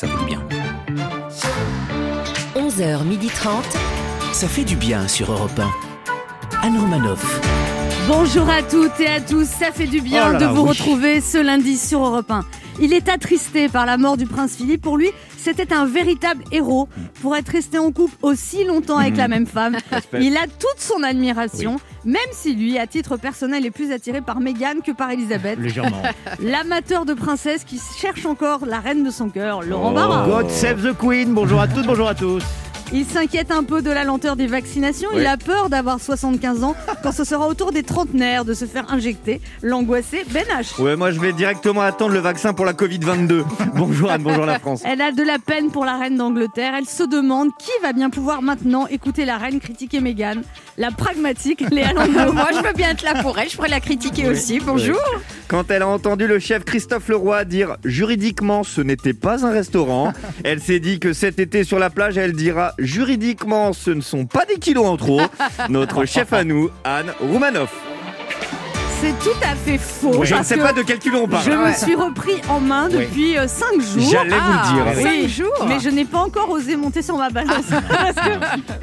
[0.00, 0.42] ça fait du bien.
[2.56, 3.48] 11h30.
[4.32, 6.66] Ça fait du bien sur Europe 1.
[6.66, 7.38] Anne Romanoff.
[8.08, 10.62] Bonjour à toutes et à tous, ça fait du bien Oh là de là, vous
[10.62, 10.68] oui.
[10.70, 12.46] retrouver ce lundi sur Europe 1.
[12.80, 14.80] Il est attristé par la mort du prince Philippe.
[14.80, 16.88] Pour lui, c'était un véritable héros
[17.20, 19.76] pour être resté en couple aussi longtemps avec la même femme.
[20.18, 24.40] Il a toute son admiration, même si lui, à titre personnel, est plus attiré par
[24.40, 25.58] Meghan que par Elisabeth.
[25.62, 26.02] Légèrement.
[26.40, 29.94] L'amateur de princesse qui cherche encore la reine de son cœur, Laurent Oh.
[29.94, 30.26] Barra.
[30.26, 31.34] God save the Queen.
[31.34, 32.42] Bonjour à toutes, bonjour à tous.
[32.92, 35.10] Il s'inquiète un peu de la lenteur des vaccinations.
[35.14, 38.64] Il a peur d'avoir 75 ans quand ce sera au tour des trentenaires de se
[38.64, 39.40] faire injecter.
[39.62, 40.80] L'angoissé Ben H.
[40.82, 43.44] Ouais, moi je vais directement attendre le vaccin pour la Covid-22.
[43.76, 44.82] bonjour Anne, bonjour la France.
[44.84, 46.74] Elle a de la peine pour la reine d'Angleterre.
[46.76, 50.42] Elle se demande qui va bien pouvoir maintenant écouter la reine critiquer Meghan.
[50.76, 52.32] La pragmatique Léa Landau.
[52.32, 53.48] Moi, je veux bien être là pour elle.
[53.48, 54.58] Je pourrais la critiquer aussi.
[54.58, 54.98] Bonjour.
[55.46, 60.12] Quand elle a entendu le chef Christophe Leroy dire juridiquement ce n'était pas un restaurant,
[60.44, 64.26] elle s'est dit que cet été sur la plage, elle dira juridiquement ce ne sont
[64.26, 65.20] pas des kilos en trop.
[65.68, 67.72] Notre chef à nous, Anne Roumanoff.
[69.00, 70.24] C'est tout à fait faux.
[70.24, 71.42] Je ne parce sais pas de quel kilo on parle.
[71.42, 74.10] Je me suis repris en main depuis 5 jours.
[74.10, 74.86] J'allais vous le dire.
[74.94, 75.66] Oui, Cinq jours.
[75.66, 78.32] Mais je n'ai pas encore osé monter sur ma balance parce que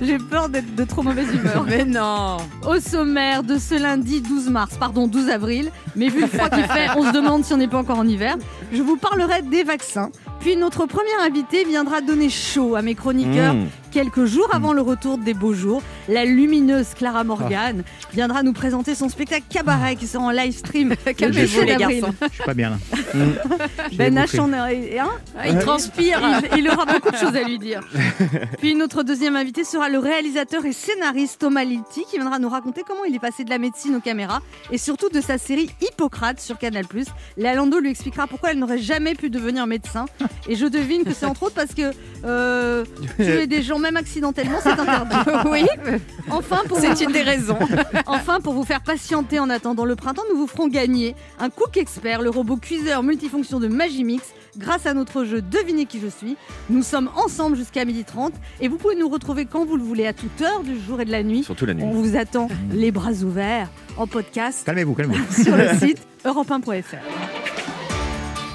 [0.01, 1.63] j'ai peur d'être de trop mauvaise humeur.
[1.67, 2.37] Mais non.
[2.67, 6.63] Au sommaire de ce lundi 12 mars, pardon 12 avril, mais vu le froid qu'il
[6.67, 8.37] fait, on se demande si on n'est pas encore en hiver,
[8.73, 10.09] je vous parlerai des vaccins.
[10.39, 13.67] Puis notre premier invité viendra donner chaud à mes chroniqueurs Mmh.
[13.91, 15.81] quelques jours avant le retour des beaux jours.
[16.07, 20.95] La lumineuse Clara Morgan viendra nous présenter son spectacle Cabaret qui sera en live stream.
[21.17, 22.13] Calmez-vous, 17 les garçons.
[22.21, 22.77] Je suis pas bien là.
[23.97, 24.37] Ben évoqué.
[24.37, 25.09] H en.
[25.37, 26.19] Ah, il transpire.
[26.53, 27.81] Il, il aura beaucoup de choses à lui dire.
[28.59, 32.81] Puis notre deuxième invité sera le réalisateur et scénariste Thomas Litti qui viendra nous raconter
[32.87, 34.41] comment il est passé de la médecine aux caméras
[34.71, 36.85] et surtout de sa série Hippocrate sur Canal+.
[37.37, 40.05] Léa Landau lui expliquera pourquoi elle n'aurait jamais pu devenir médecin
[40.47, 41.91] et je devine que c'est entre autres parce que
[42.25, 42.83] euh,
[43.17, 45.15] tuer des gens même accidentellement c'est interdit.
[45.49, 45.65] Oui,
[46.29, 47.57] Enfin pour vous- c'est une des raisons.
[48.05, 51.77] Enfin, pour vous faire patienter en attendant le printemps, nous vous ferons gagner un Cook
[51.77, 54.23] Expert, le robot cuiseur multifonction de Magimix,
[54.57, 56.35] grâce à notre jeu Devinez qui je suis.
[56.69, 58.31] Nous sommes ensemble jusqu'à 12h30
[58.61, 61.05] et vous pouvez nous retrouver quand vous le voulez, à toute heure du jour et
[61.05, 61.43] de la nuit.
[61.43, 61.83] Surtout la nuit.
[61.83, 65.33] On vous attend les bras ouverts en podcast Calmez-vous, calmez-vous.
[65.43, 66.97] sur le site europe1.fr.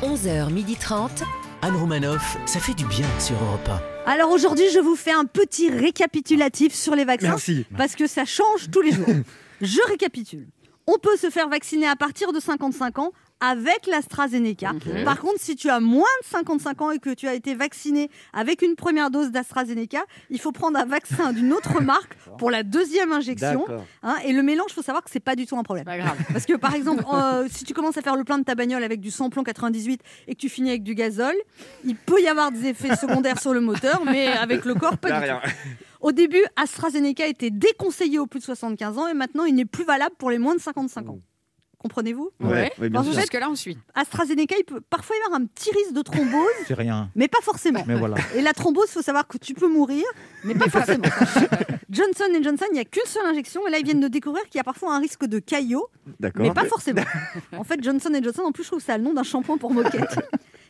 [0.03, 1.23] 11h30.
[1.65, 3.71] Anne Romanoff, ça fait du bien sur Europe
[4.05, 7.29] Alors aujourd'hui, je vous fais un petit récapitulatif sur les vaccins.
[7.29, 7.65] Merci.
[7.77, 9.07] parce que ça change tous les jours.
[9.61, 10.49] Je récapitule.
[10.89, 13.13] On peut se faire vacciner à partir de 55 ans
[13.45, 14.73] avec l'AstraZeneca.
[15.05, 18.09] Par contre, si tu as moins de 55 ans et que tu as été vacciné
[18.33, 22.63] avec une première dose d'AstraZeneca, il faut prendre un vaccin d'une autre marque pour la
[22.63, 23.67] deuxième injection.
[24.05, 25.85] Hein, et le mélange, il faut savoir que c'est pas du tout un problème.
[25.85, 26.17] Pas grave.
[26.33, 28.85] Parce que par exemple, euh, si tu commences à faire le plein de ta bagnole
[28.85, 31.35] avec du samplon 98 et que tu finis avec du gazole,
[31.85, 35.09] il peut y avoir des effets secondaires sur le moteur, mais avec le corps, pas
[35.09, 35.33] Là, du tout.
[35.43, 35.53] rien.
[36.01, 39.85] Au début, AstraZeneca était déconseillé aux plus de 75 ans et maintenant il n'est plus
[39.85, 41.19] valable pour les moins de 55 ans.
[41.83, 43.77] Comprenez-vous Ouais, oui, bien Parce que là, on suit.
[43.95, 47.11] AstraZeneca, il peut parfois y avoir un petit risque de thrombose, C'est rien.
[47.17, 47.83] mais pas forcément.
[47.89, 48.17] Mais voilà.
[48.37, 50.05] Et la thrombose, il faut savoir que tu peux mourir,
[50.45, 51.03] mais pas forcément.
[51.91, 54.57] Johnson Johnson, il n'y a qu'une seule injection, et là ils viennent de découvrir qu'il
[54.57, 55.89] y a parfois un risque de caillot,
[56.21, 56.43] D'accord.
[56.43, 57.03] mais pas forcément.
[57.59, 59.59] En fait, Johnson Johnson, en plus, je trouve que ça a le nom d'un shampoing
[59.59, 60.17] pour moquette.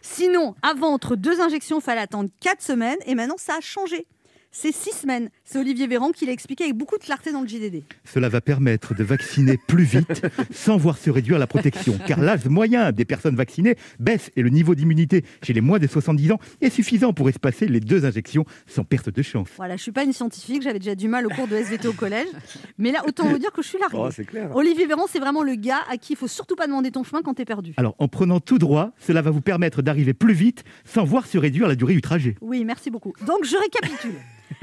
[0.01, 4.07] Sinon, avant, entre deux injections, il fallait attendre 4 semaines, et maintenant ça a changé.
[4.55, 5.31] C'est 6 semaines.
[5.45, 7.85] C'est Olivier Véran qui l'a expliqué avec beaucoup de clarté dans le JDD.
[8.05, 11.99] Cela va permettre de vacciner plus vite sans voir se réduire la protection.
[12.07, 15.87] Car l'âge moyen des personnes vaccinées baisse et le niveau d'immunité chez les moins de
[15.87, 19.49] 70 ans est suffisant pour espacer les deux injections sans perte de chance.
[19.57, 21.95] Voilà, je suis pas une scientifique, j'avais déjà du mal au cours de SVT au
[21.95, 22.29] collège.
[22.77, 23.97] Mais là, autant vous dire que je suis larguée.
[23.99, 24.55] Oh, c'est clair.
[24.55, 27.23] Olivier Véran, c'est vraiment le gars à qui il faut surtout pas demander ton chemin
[27.23, 27.73] quand t'es perdu.
[27.79, 31.39] Alors, en prenant tout droit, cela va vous permettre d'arriver plus vite sans voir se
[31.39, 32.35] réduire la durée du trajet.
[32.43, 33.15] Oui, merci beaucoup.
[33.27, 34.13] Donc, je récapitule.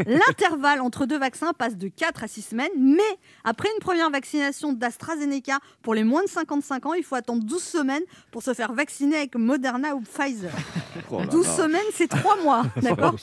[0.06, 3.02] L'intervalle entre deux vaccins passe de 4 à 6 semaines, mais
[3.44, 7.62] après une première vaccination d'AstraZeneca pour les moins de 55 ans, il faut attendre 12
[7.62, 10.52] semaines pour se faire vacciner avec Moderna ou Pfizer.
[11.12, 11.54] Oh là 12 là.
[11.54, 13.16] semaines, c'est 3 mois, d'accord.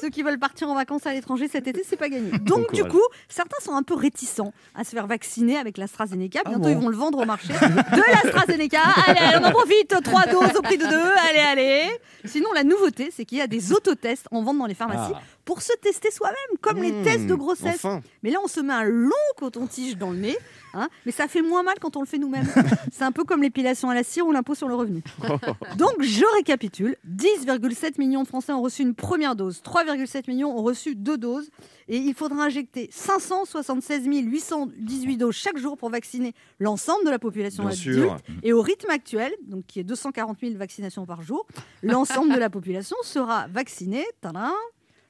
[0.00, 2.30] Ceux qui veulent partir en vacances à l'étranger cet été, c'est pas gagné.
[2.38, 6.42] Donc, Bon du coup, certains sont un peu réticents à se faire vacciner avec l'AstraZeneca.
[6.44, 7.52] Bientôt, bon ils vont le vendre au marché.
[7.52, 8.80] De l'AstraZeneca.
[9.06, 9.94] Allez, allez, on en profite.
[10.02, 10.96] 3 doses au prix de 2.
[11.30, 11.98] Allez, allez.
[12.24, 15.12] Sinon, la nouveauté, c'est qu'il y a des autotests en vente dans les pharmacies
[15.44, 17.84] pour se tester soi-même, comme les Mmh, tests de grossesse.
[17.84, 18.00] Enfin.
[18.22, 20.36] Mais là, on se met un long coton-tige dans le nez,
[20.74, 22.46] hein, mais ça fait moins mal quand on le fait nous-mêmes.
[22.92, 25.02] C'est un peu comme l'épilation à la cire ou l'impôt sur le revenu.
[25.78, 30.62] Donc, je récapitule 10,7 millions de Français ont reçu une première dose, 3,7 millions ont
[30.62, 31.50] reçu deux doses,
[31.88, 37.64] et il faudra injecter 576 818 doses chaque jour pour vacciner l'ensemble de la population
[37.64, 37.98] Bien adulte.
[37.98, 38.16] sûr.
[38.42, 41.46] Et au rythme actuel, donc qui est 240 000 vaccinations par jour,
[41.82, 44.52] l'ensemble de la population sera vaccinée tadam,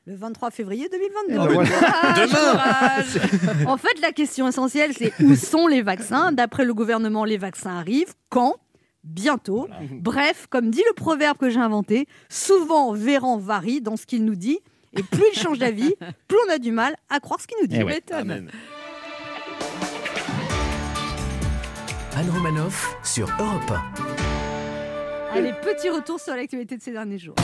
[0.07, 1.37] le 23 février 2022.
[1.37, 1.71] ben voilà.
[2.17, 6.33] Demain En fait, la question essentielle, c'est où sont les vaccins?
[6.33, 8.15] D'après le gouvernement, les vaccins arrivent.
[8.29, 8.57] Quand?
[9.05, 9.69] Bientôt.
[9.93, 14.35] Bref, comme dit le proverbe que j'ai inventé, souvent Véran varie dans ce qu'il nous
[14.35, 14.59] dit.
[14.95, 15.95] Et plus il change d'avis,
[16.29, 17.79] plus on a du mal à croire ce qu'il nous dit.
[17.81, 18.03] Eh ouais.
[18.13, 18.51] Amen.
[22.15, 23.73] Anne Romanoff sur Europe
[25.33, 27.37] Allez, petit retour sur l'actualité de ces derniers jours.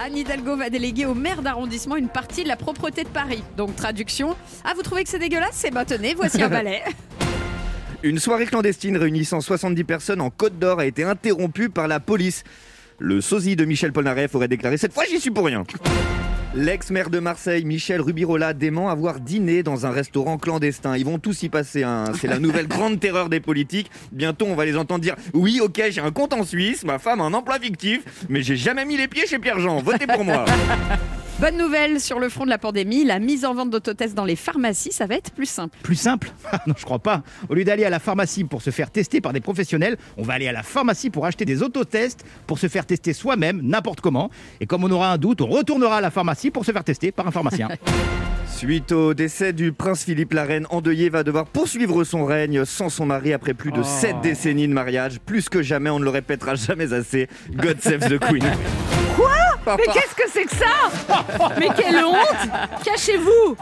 [0.00, 3.42] Anne Hidalgo va déléguer au maire d'arrondissement une partie de la propreté de Paris.
[3.56, 5.54] Donc traduction, ah vous trouvez que c'est dégueulasse?
[5.54, 6.82] C'est bah tenez, voici un balai.
[8.04, 12.44] Une soirée clandestine réunissant 70 personnes en Côte d'Or a été interrompue par la police.
[13.00, 15.64] Le sosie de Michel Polnareff aurait déclaré Cette fois, j'y suis pour rien.
[16.58, 20.96] L'ex-maire de Marseille, Michel Rubirola, dément avoir dîné dans un restaurant clandestin.
[20.96, 21.84] Ils vont tous y passer.
[21.84, 22.06] hein.
[22.20, 23.88] C'est la nouvelle grande terreur des politiques.
[24.10, 27.20] Bientôt, on va les entendre dire Oui, ok, j'ai un compte en Suisse, ma femme
[27.20, 29.80] a un emploi fictif, mais j'ai jamais mis les pieds chez Pierre-Jean.
[29.82, 30.46] Votez pour moi.
[31.40, 34.34] Bonne nouvelle sur le front de la pandémie, la mise en vente d'autotests dans les
[34.34, 35.78] pharmacies, ça va être plus simple.
[35.84, 37.22] Plus simple Ah Non, je crois pas.
[37.48, 40.32] Au lieu d'aller à la pharmacie pour se faire tester par des professionnels, on va
[40.34, 44.30] aller à la pharmacie pour acheter des autotests pour se faire tester soi-même, n'importe comment.
[44.60, 47.12] Et comme on aura un doute, on retournera à la pharmacie pour se faire tester
[47.12, 47.68] par un pharmacien.
[48.48, 52.88] Suite au décès du prince Philippe, la reine endeuillée va devoir poursuivre son règne sans
[52.88, 53.84] son mari après plus de Oh.
[53.84, 55.20] 7 décennies de mariage.
[55.20, 57.28] Plus que jamais, on ne le répétera jamais assez.
[57.54, 58.42] God save the Queen.
[59.76, 63.56] Mais qu'est-ce que c'est que ça Mais quelle honte Cachez-vous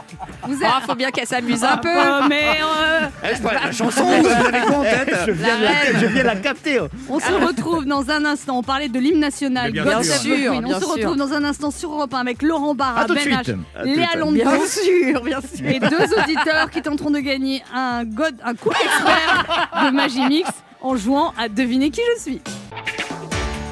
[0.47, 0.69] Vous êtes...
[0.71, 1.89] Ah, faut bien qu'elle s'amuse un peu.
[1.95, 5.63] Oh, mais euh, Eh, je la chanson, vous avez quoi en tête je, viens de
[5.63, 6.79] la, je viens de la capter.
[6.79, 6.87] oh.
[7.09, 8.57] on se retrouve dans un instant.
[8.59, 9.71] On parlait de l'hymne national.
[9.71, 10.35] Bien God sûr.
[10.51, 10.93] Bien On se sûr.
[10.93, 13.55] retrouve dans un instant sur Europe 1 avec Laurent Barra, À tout de Ben suite.
[13.77, 15.67] H, Léa Londo Bien sûr, bien sûr.
[15.67, 19.45] et deux auditeurs qui tenteront de gagner un, God, un coup expert
[19.85, 20.49] de Magimix
[20.81, 22.41] en jouant à deviner qui je suis.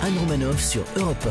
[0.04, 1.26] Anne Romanoff sur Europe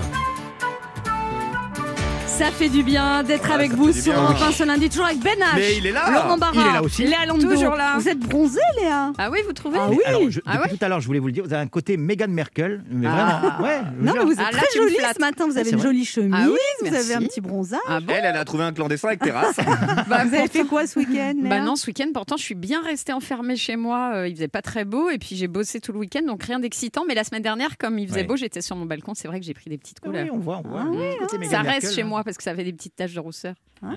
[2.38, 4.22] Ça fait du bien d'être Ah, avec vous sur bien.
[4.24, 5.44] Europe 1 ce lundi, toujours avec Ben H.
[5.54, 6.10] Mais il est là.
[6.10, 7.04] Laurent Barra, Il est là aussi.
[7.04, 7.48] Léa Londo.
[7.48, 7.94] Toujours là.
[7.96, 10.02] Vous êtes bronzé, Léa Ah oui, vous trouvez Ah Mais oui.
[10.04, 11.68] alors, je- Ah ouais tout à l'heure, je voulais vous le dire, vous avez un
[11.68, 13.40] côté Meghan Merkel, mais Ah.
[13.40, 13.64] vraiment.
[13.64, 15.46] Ouais, Non, vous mais vous êtes Ah, là, très jolie ce matin.
[15.46, 15.86] Vous Ah, avez une vrai.
[15.86, 17.12] jolie chemise, Ah oui, vous merci.
[17.12, 17.78] avez un petit bronzage.
[17.86, 19.56] Ah bon Elle, elle a trouvé un clandestin avec terrasse.
[20.08, 22.82] Bah, vous avez fait quoi ce week-end Bah non, ce week-end, pourtant, je suis bien
[22.82, 24.10] restée enfermée chez moi.
[24.14, 26.58] Euh, il faisait pas très beau et puis j'ai bossé tout le week-end, donc rien
[26.58, 27.04] d'excitant.
[27.06, 29.12] Mais la semaine dernière, comme il faisait beau, j'étais sur mon balcon.
[29.14, 30.24] C'est vrai que j'ai pris des petites Ah couleurs.
[30.24, 30.84] oui, on voit, on voit.
[31.22, 32.06] Ah Ça reste chez hein.
[32.06, 33.54] moi parce que ça avait des petites taches de rousseur.
[33.82, 33.90] Non,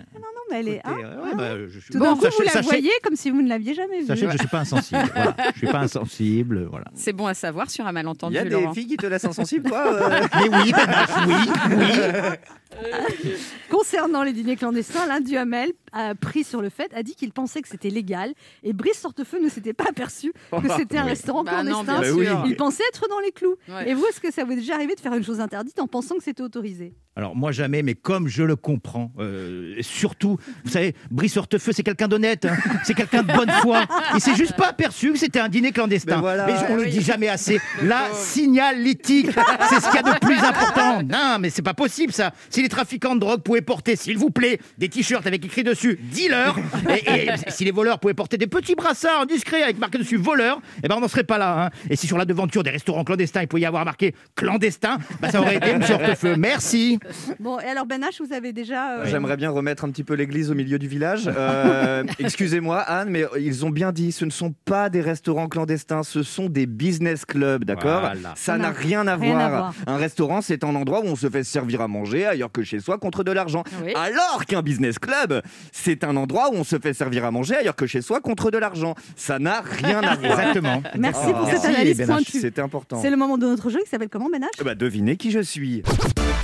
[0.51, 0.81] mais elle est.
[0.83, 3.41] Hein, ouais, bah, je Tout Bon, coup, sachez- vous la sachez- voyez comme si vous
[3.41, 4.05] ne l'aviez jamais vue.
[4.07, 4.99] Sachez que je suis pas insensible.
[5.13, 5.35] voilà.
[5.53, 6.85] Je suis pas insensible, voilà.
[6.93, 8.73] C'est bon à savoir sur un Il malentendu, y a des Laurent.
[8.73, 11.33] filles qui te laissent insensible, toi euh Mais oui, Ben H, oui,
[11.69, 12.37] oui.
[13.69, 17.61] Concernant les dîners clandestins, l'un Duhamel a pris sur le fait, a dit qu'il pensait
[17.61, 18.33] que c'était légal
[18.63, 21.09] et Brice Sortefeu ne s'était pas aperçu que c'était un Oui.
[21.09, 22.15] restaurant Bah non, clandestin.
[22.35, 22.43] Bah.
[22.47, 23.55] Il pensait être dans les clous.
[23.69, 23.89] Ouais.
[23.89, 25.87] Et vous, est-ce que ça vous est déjà arrivé de faire une chose interdite en
[25.87, 26.93] pensant que c'était autorisé?
[27.15, 31.83] Alors moi jamais, mais comme je le comprends, euh, surtout, vous savez, Brice Hortefeux, c'est
[31.83, 32.55] quelqu'un d'honnête, hein.
[32.83, 33.83] c'est quelqu'un de bonne foi.
[34.15, 36.15] Il s'est juste pas aperçu que c'était un dîner clandestin.
[36.15, 36.47] Mais voilà.
[36.69, 36.89] on le Oui.
[36.91, 37.59] dit jamais assez.
[37.83, 39.27] La signalétique,
[39.69, 41.01] c'est ce qu'il y a de plus important.
[41.03, 42.31] Non, mais c'est pas possible ça.
[42.49, 45.99] Si les trafiquants de drogue pouvaient porter, s'il vous plaît, des t-shirts avec écrit dessus
[46.11, 46.55] dealer,
[46.89, 50.59] et, et si les voleurs pouvaient porter des petits brassards discrets avec marqué dessus voleur,
[50.83, 51.65] eh ben on n'en serait pas là.
[51.65, 51.69] hein.
[51.89, 55.29] Et si sur la devanture des restaurants clandestins, il pouvait y avoir marqué clandestin, bah
[55.31, 56.35] ça aurait été Monsieur Hortefeux.
[56.37, 56.99] Merci.
[57.39, 58.99] Bon, et alors Ben H, vous avez déjà.
[58.99, 61.29] euh, J'aimerais bien remettre un petit peu l'église au milieu du village.
[61.35, 66.03] Euh, Excusez-moi, Anne, mais ils ont bien dit, ce ne sont pas des restaurants clandestins,
[66.03, 68.01] ce sont des business clubs, d'accord?
[68.01, 68.33] Voilà.
[68.35, 69.73] Ça n'a rien, à, rien à voir.
[69.87, 72.79] Un restaurant, c'est un endroit où on se fait servir à manger ailleurs que chez
[72.79, 73.63] soi contre de l'argent.
[73.83, 73.91] Oui.
[73.95, 77.75] Alors qu'un business club, c'est un endroit où on se fait servir à manger ailleurs
[77.75, 78.95] que chez soi contre de l'argent.
[79.15, 80.39] Ça n'a rien à voir.
[80.39, 80.83] Exactement.
[80.97, 82.39] Merci pour cette analyse Ben pointue.
[82.39, 83.01] C'était important.
[83.01, 85.39] C'est le moment de notre jeu qui s'appelle comment Ben H Bah, devinez qui je
[85.39, 85.81] suis.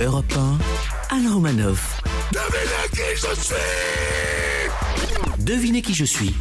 [0.00, 0.32] Europe
[1.10, 2.02] 1, Anne Romanoff.
[2.32, 3.54] Devinez qui je suis
[5.38, 6.34] Devinez qui je suis.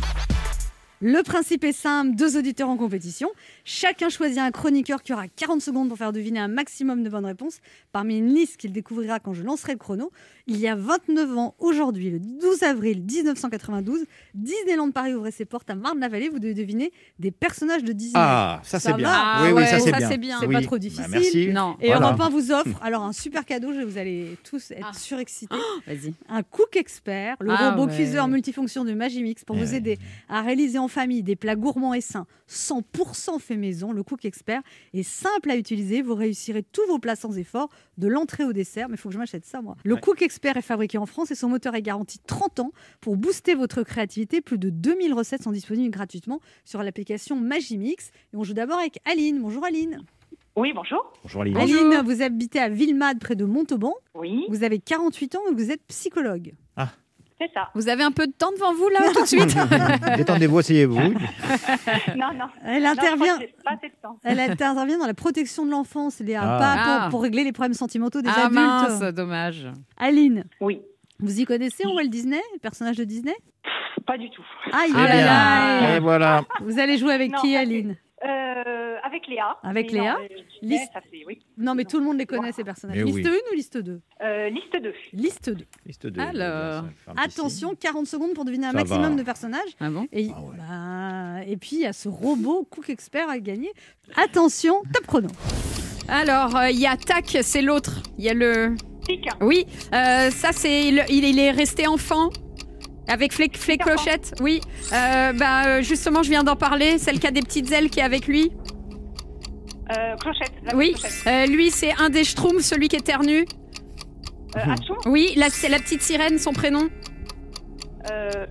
[1.06, 3.28] Le principe est simple, deux auditeurs en compétition.
[3.66, 7.26] Chacun choisit un chroniqueur qui aura 40 secondes pour faire deviner un maximum de bonnes
[7.26, 7.60] réponses
[7.92, 10.12] parmi une liste qu'il découvrira quand je lancerai le chrono.
[10.48, 15.70] Il y a 29 ans, aujourd'hui, le 12 avril 1992, Disneyland Paris ouvrait ses portes
[15.70, 16.30] à Marne-la-Vallée.
[16.30, 18.14] Vous devez deviner des personnages de Disney.
[18.16, 19.08] Ah, ça c'est Ça bien.
[19.10, 20.10] va Ah oui, oui, ouais, ça c'est ça, bien.
[20.10, 20.38] c'est bien.
[20.40, 20.56] C'est Oui.
[20.56, 21.06] pas trop Bah, difficile.
[21.12, 21.48] merci.
[21.50, 21.76] Non.
[21.82, 22.08] Et Voilà.
[22.08, 24.98] Europe 1 vous offre alors un super cadeau, je- vous allez tous être Ah.
[24.98, 25.54] surexcités.
[25.86, 26.14] Vas-y.
[26.30, 27.96] Un Cook Expert, le Ah robot ouais.
[27.98, 29.98] cuiseur multifonction de Magimix pour Eh vous aider
[30.30, 33.92] à réaliser en famille des plats gourmands et sains 100% fait maison.
[33.92, 34.62] Le Cook Expert
[34.94, 38.88] est simple à utiliser, vous réussirez tous vos plats sans effort, de l'entrée au dessert,
[38.90, 39.76] mais il faut que je m'achète ça moi.
[39.84, 40.00] Le Ouais.
[40.02, 42.72] Cook Expert est fabriqué en France et son moteur est garanti 30 ans
[43.02, 44.40] pour booster votre créativité.
[44.42, 48.12] Plus de 2000 recettes sont disponibles gratuitement sur l'application Magimix.
[48.34, 49.42] Et on joue d'abord avec Aline.
[49.42, 50.02] Bonjour Aline.
[50.56, 51.12] Oui, bonjour.
[51.24, 51.58] Bonjour Aline.
[51.58, 53.94] Aline, vous habitez à Villemade près de Montauban.
[54.14, 56.54] Oui, Vous avez 48 ans et vous êtes psychologue.
[57.40, 57.70] C'est ça.
[57.76, 59.56] Vous avez un peu de temps devant vous là tout de suite
[60.18, 61.00] Détendez-vous, asseyez-vous.
[62.16, 62.46] Non, non.
[62.66, 63.38] Elle intervient.
[64.02, 64.18] temps.
[64.24, 66.60] Elle intervient dans la protection de l'enfance, Léa, Ah.
[66.60, 67.00] pas Ah.
[67.04, 68.54] pour, pour régler les problèmes sentimentaux des Ah adultes.
[68.60, 69.68] mince, dommage.
[69.98, 70.82] Aline, Oui,
[71.20, 73.36] vous y connaissez Walt Disney, le personnage de Disney?
[74.06, 74.44] Pas du tout.
[74.74, 75.96] Aïe, Ah là là.
[75.96, 76.44] Et voilà.
[76.62, 77.96] Vous allez jouer avec Non, qui, Aline?
[78.26, 78.64] Euh,
[79.14, 79.58] avec Léa.
[79.64, 80.28] Avec Mais non, Léa euh,
[80.62, 81.40] Disney, Liste- ça oui.
[81.58, 82.98] Non, mais tout le monde les connaît, ces personnages.
[82.98, 83.28] Mais liste oui.
[83.28, 84.94] 1 ou liste 2 Euh, liste 2.
[85.14, 85.66] Liste 2.
[85.86, 86.84] Liste de- Alors.
[86.84, 89.16] de- de- de- Attention, 40 secondes pour deviner un Ça maximum va.
[89.16, 89.70] de personnages.
[89.80, 90.58] Ah bon Et, Ah ouais.
[90.58, 93.72] bah, et puis, il y a ce robot Cook Expert à gagner.
[94.16, 95.28] Attention, top chrono.
[96.08, 98.02] Alors, euh, il y a Tac, c'est l'autre.
[98.18, 98.76] Il y a le.
[99.08, 99.28] Tic.
[99.42, 100.92] Oui, euh, ça c'est.
[100.92, 102.30] le- Il, il est resté enfant.
[103.10, 103.96] Avec Flé, Flé Peter Pan.
[104.02, 104.62] Clochette, oui.
[104.94, 106.98] Euh, bah, euh, justement, je viens d'en parler.
[106.98, 108.52] Celle qui a des petites ailes qui est avec lui.
[109.98, 110.52] Euh, clochette.
[110.64, 110.92] La Oui.
[110.94, 111.12] Clochette.
[111.28, 113.46] Euh, lui, c'est un des Schtroumpfs, celui qui éternue.
[114.56, 114.98] Euh, Atchoum.
[115.08, 116.90] Oui, là, c'est la petite sirène, son prénom.
[118.12, 118.46] Euh,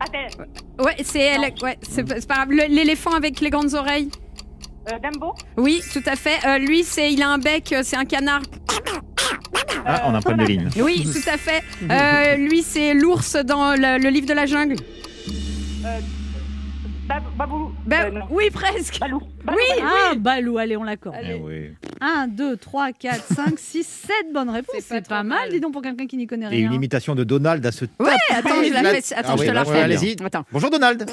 [0.00, 0.30] Adèle.
[0.78, 1.52] Ouais, c'est elle.
[1.62, 2.50] Ouais, c'est pas c'est pas grave.
[2.50, 4.08] Le- L'éléphant avec les grandes oreilles.
[4.90, 5.34] Euh, Dumbo.
[5.56, 6.38] Oui, tout à fait.
[6.46, 8.42] Euh, lui, c'est, il a un bec, euh, c'est un canard.
[9.84, 10.68] Ah, on a un problème de ligne.
[10.82, 11.62] Oui, tout à fait.
[11.90, 14.76] Euh, lui, c'est l'ours dans le, le livre de la jungle.
[15.82, 16.02] Bab-
[17.36, 17.72] Babou.
[17.92, 18.20] Euh, non.
[18.30, 18.98] oui, presque.
[19.00, 19.20] Balou.
[19.44, 19.80] Balou, Oui.
[19.80, 19.88] Balou.
[20.10, 21.16] Ah, Balou, allez, on l'accorde.
[21.22, 21.70] Eh oui.
[22.00, 24.76] 1, 2, 3, 4, 5, 6, 7 bonnes réponses.
[24.80, 26.76] C'est pas pas, mal, dis donc, pour quelqu'un qui n'y connaît Et une rien.
[26.76, 29.14] imitation de Donald à ce Ouais, attends, je la fais.
[29.14, 29.80] Attends, Ah je oui, te la ouais, refais.
[29.82, 30.16] allez-y.
[30.52, 31.06] Bonjour Donald.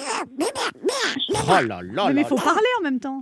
[1.47, 2.41] Oh là là Mais là il faut là.
[2.43, 3.21] parler en même temps.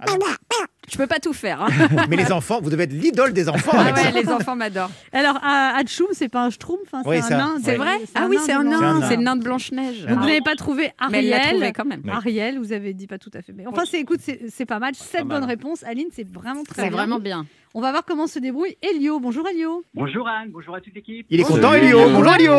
[0.92, 1.62] je peux pas tout faire.
[1.62, 1.68] hein.
[2.10, 3.72] Mais les enfants, vous devez être l'idole des enfants.
[3.74, 4.12] Ah avec ça.
[4.14, 4.90] ouais, les enfants m'adorent.
[5.14, 7.56] Alors, à Hatchoum, c'est pas un schtroumpf, hein, c'est Oui, un nain.
[7.64, 9.00] C'est vrai Ah oui, c'est un C'est nain.
[9.00, 9.08] nain.
[9.08, 10.06] C'est le nain de Blanche-Neige.
[10.08, 10.14] Ah.
[10.16, 11.74] vous n'avez pas trouvé Mais elle l'a trouvé Ariel.
[11.74, 12.02] quand même.
[12.04, 12.12] Oui.
[12.12, 13.54] Ariel, vous avez dit pas tout à fait.
[13.54, 14.96] Mais enfin, c'est, écoute, c'est, c'est pas mal.
[14.96, 15.40] 7 mal.
[15.40, 15.84] bonnes réponses.
[15.84, 16.98] Aline, c'est vraiment très C'est bien.
[16.98, 17.46] vraiment bien.
[17.74, 19.20] On va voir comment se débrouille Elio.
[19.20, 19.84] Bonjour Elio.
[19.94, 21.28] Bonjour Anne, bonjour à toute l'équipe.
[21.30, 22.00] Il est Salut, content, Elio.
[22.00, 22.10] Elio.
[22.18, 22.54] Bonjour Elio.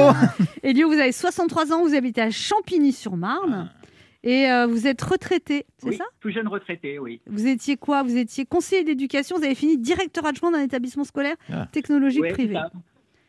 [0.63, 3.71] Elio, vous avez 63 ans, vous habitez à Champigny-sur-Marne.
[4.25, 6.05] Et euh, vous êtes retraité, c'est oui, ça?
[6.21, 7.21] tout jeune retraité, oui.
[7.27, 8.03] Vous étiez quoi?
[8.03, 11.67] Vous étiez conseiller d'éducation, vous avez fini directeur adjoint d'un établissement scolaire Ah.
[11.71, 12.59] technologique Ouais, privé.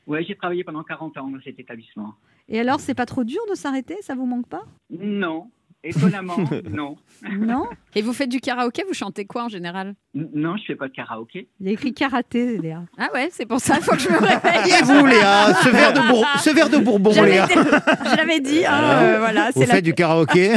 [0.08, 2.16] Ouais, j'ai travaillé pendant 40 ans dans cet établissement.
[2.48, 3.98] Et alors, c'est pas trop dur de s'arrêter?
[4.02, 4.66] Ça vous manque pas?
[4.90, 5.52] Non,
[5.84, 6.38] étonnamment,
[6.70, 6.98] non.
[7.30, 9.96] Non Et vous faites du karaoké Vous chantez quoi en général?
[10.16, 11.50] N- Non, je fais pas de karaoké.
[11.60, 12.84] Il y a écrit karaté, Léa.
[12.98, 13.76] Ah ouais, c'est pour ça.
[13.78, 14.72] Il faut que je me réveille.
[14.80, 17.48] Et vous, Léa, ce verre de, Bour- ce verre de Bourbon, J'avais Léa.
[17.48, 18.66] dit- Je l'avais dit.
[18.66, 20.54] hein, euh, voilà, Vous c'est la faites du karaoké?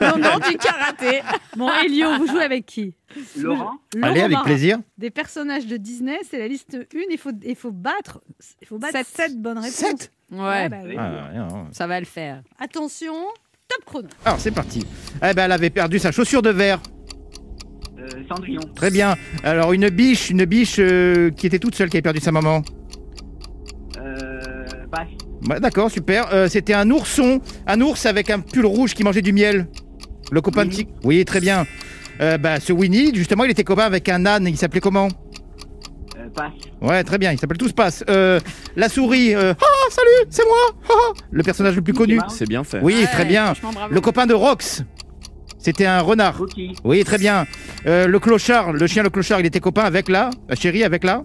[0.00, 1.22] Non, non, du karaté.
[1.56, 2.94] Bon, Elio, vous jouez avec qui?
[3.38, 4.44] Laurent Laurent Allez, avec Barra.
[4.44, 4.78] plaisir.
[4.98, 6.98] Des personnages de Disney, c'est la liste 1.
[7.10, 8.20] Il faut, il faut battre,
[8.62, 9.06] il faut battre Sept.
[9.32, 9.74] 7 bonnes réponses.
[9.74, 10.94] Sept Ouais, bah oui.
[10.98, 11.66] Ah, non.
[11.72, 12.42] ça va le faire.
[12.58, 13.12] Attention,
[13.76, 14.08] top chrono.
[14.24, 14.84] Alors, c'est parti.
[15.16, 16.80] Eh ben, elle avait perdu sa chaussure de verre.
[17.98, 18.60] euh, Cendrillon.
[18.74, 19.16] Très bien.
[19.44, 22.62] Alors, une biche, une biche euh, qui était toute seule, qui avait perdu sa maman.
[23.98, 24.40] Euh,
[24.90, 25.08] Basse.
[25.48, 26.32] Ouais, D'accord, super.
[26.32, 29.66] Euh, C'était un ourson, un ours avec un pull rouge qui mangeait du miel.
[30.30, 30.70] Le copain de.
[30.70, 31.66] Tic- Oui, très bien.
[32.20, 34.46] Euh, bah, ce Winnie, justement, il était copain avec un âne.
[34.46, 35.08] Il s'appelait comment?
[35.08, 35.31] Euh,
[36.32, 36.52] passe.
[36.80, 37.32] Ouais, très bien.
[37.32, 38.04] Il s'appelle Tous Passe.
[38.08, 38.40] Euh,
[38.76, 39.34] la souris.
[39.34, 40.56] euh, Ah, salut, c'est moi.
[40.88, 41.12] Ah, ah.
[41.30, 42.18] le personnage le plus connu.
[42.28, 42.80] C'est bien fait.
[42.82, 43.52] Oui, Ouais, très bien.
[43.90, 44.82] Le copain de Rox.
[45.58, 46.42] C'était un renard.
[46.82, 47.46] Oui, très bien.
[47.86, 51.04] Euh, le clochard, le chien le clochard, il était copain avec la, la chérie avec
[51.04, 51.22] la.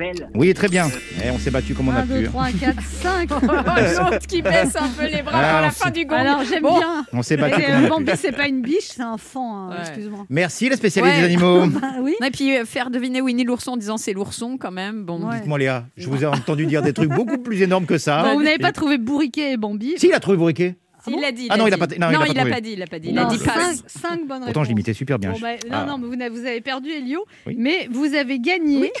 [0.00, 0.30] Belle.
[0.34, 0.88] Oui, très bien.
[1.22, 2.24] Et on s'est battu comme on a 1, 2, pu.
[2.28, 3.28] 3, 4, 5.
[3.30, 6.16] Oh, l'autre qui baisse un peu les bras Ah, à la on fin du gong.
[6.16, 6.78] Alors, j'aime Bon.
[6.78, 7.04] bien.
[7.12, 7.88] On s'est battu comme on a pu.
[7.90, 9.76] Bambi, c'est pas une biche, c'est un fan, hein, Ouais.
[9.80, 10.24] excuse-moi.
[10.30, 11.20] Merci, la spécialiste Ouais.
[11.20, 11.66] des animaux.
[11.80, 12.14] Bah oui.
[12.24, 15.04] Et puis euh, faire deviner Winnie l'ourson en disant c'est l'ourson quand même.
[15.04, 15.20] Bon.
[15.28, 15.36] Ouais.
[15.36, 18.22] Dites-moi Léa, je vous ai entendu dire des trucs beaucoup plus énormes que ça.
[18.22, 19.94] Bon, vous n'avez pas trouvé Bourriquet et Bambi.
[19.98, 20.76] Si, il a trouvé Bourriquet.
[21.06, 21.46] Il l'a dit.
[21.50, 22.60] Ah non, il a pas- non, il a pas trouvé.
[22.60, 22.72] dit.
[22.72, 23.08] Il a pas dit.
[23.10, 23.82] Il a Non, dit cinq, passe.
[23.86, 24.64] cinq bonnes Pourtant, réponses.
[24.64, 25.32] je l'imitais super bien.
[25.32, 25.86] Bon, bah, non, Ah.
[25.88, 27.56] non, mais vous, avez perdu Elio, Oui.
[27.58, 28.92] mais vous avez gagné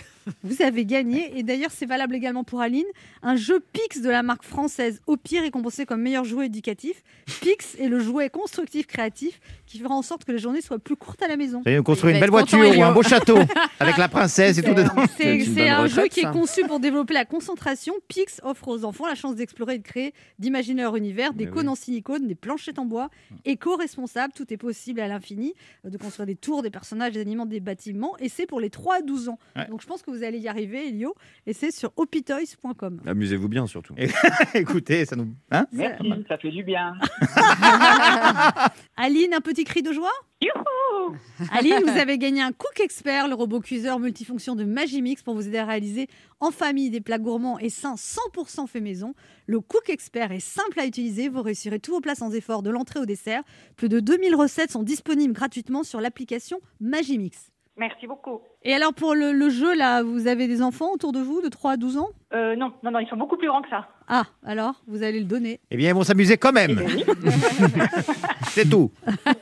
[0.42, 2.84] Vous avez gagné, et d'ailleurs c'est valable également pour Aline,
[3.22, 7.02] un jeu Pix de la marque française Au pire récompensé comme meilleur jouet éducatif.
[7.40, 10.96] Pix est le jouet constructif créatif qui fera en sorte que les journées soient plus
[10.96, 11.62] courtes à la maison.
[11.84, 13.38] Construire Il une belle voiture ou un beau château
[13.80, 14.90] avec la princesse et tout dedans.
[15.16, 16.28] C'est un retraite, jeu qui ça.
[16.28, 17.94] est conçu pour développer la concentration.
[18.08, 21.50] Pix offre aux enfants la chance d'explorer et de créer, d'imaginer leur univers, des Mais
[21.50, 23.10] cônes en silicone, des planchettes en bois,
[23.44, 27.44] éco-responsables, tout est possible à l'infini, euh, de construire des tours, des personnages, des animaux,
[27.44, 29.38] des bâtiments, et c'est pour les 3 à 12 ans.
[29.56, 29.66] Ouais.
[29.68, 31.14] Donc je pense que vous allez y arriver, Elio,
[31.46, 33.00] et c'est sur opitoys.com.
[33.06, 33.94] Amusez-vous bien surtout.
[34.54, 35.28] Écoutez, ça nous.
[35.50, 36.94] Hein Merci, ça fait du bien.
[38.96, 40.12] Aline, un petit cri de joie?
[40.42, 41.14] Youhou
[41.52, 45.46] Aline, vous avez gagné un Cook Expert, le robot cuiseur multifonction de Magimix pour vous
[45.46, 46.08] aider à réaliser
[46.40, 49.14] en famille des plats gourmands et sains 100% fait maison.
[49.46, 52.70] Le Cook Expert est simple à utiliser, vous réussirez tous vos plats sans effort de
[52.70, 53.42] l'entrée au dessert.
[53.76, 57.50] Plus de 2000 recettes sont disponibles gratuitement sur l'application Magimix.
[57.76, 58.40] Merci beaucoup.
[58.62, 61.48] Et alors pour le, le jeu, là, vous avez des enfants autour de vous de
[61.48, 62.08] 3 à 12 ans?
[62.34, 63.88] Euh, non, non, non, ils sont beaucoup plus grands que ça.
[64.06, 65.60] Ah, alors, vous allez le donner.
[65.70, 66.78] Eh bien, ils vont s'amuser quand même.
[68.48, 68.90] C'est tout.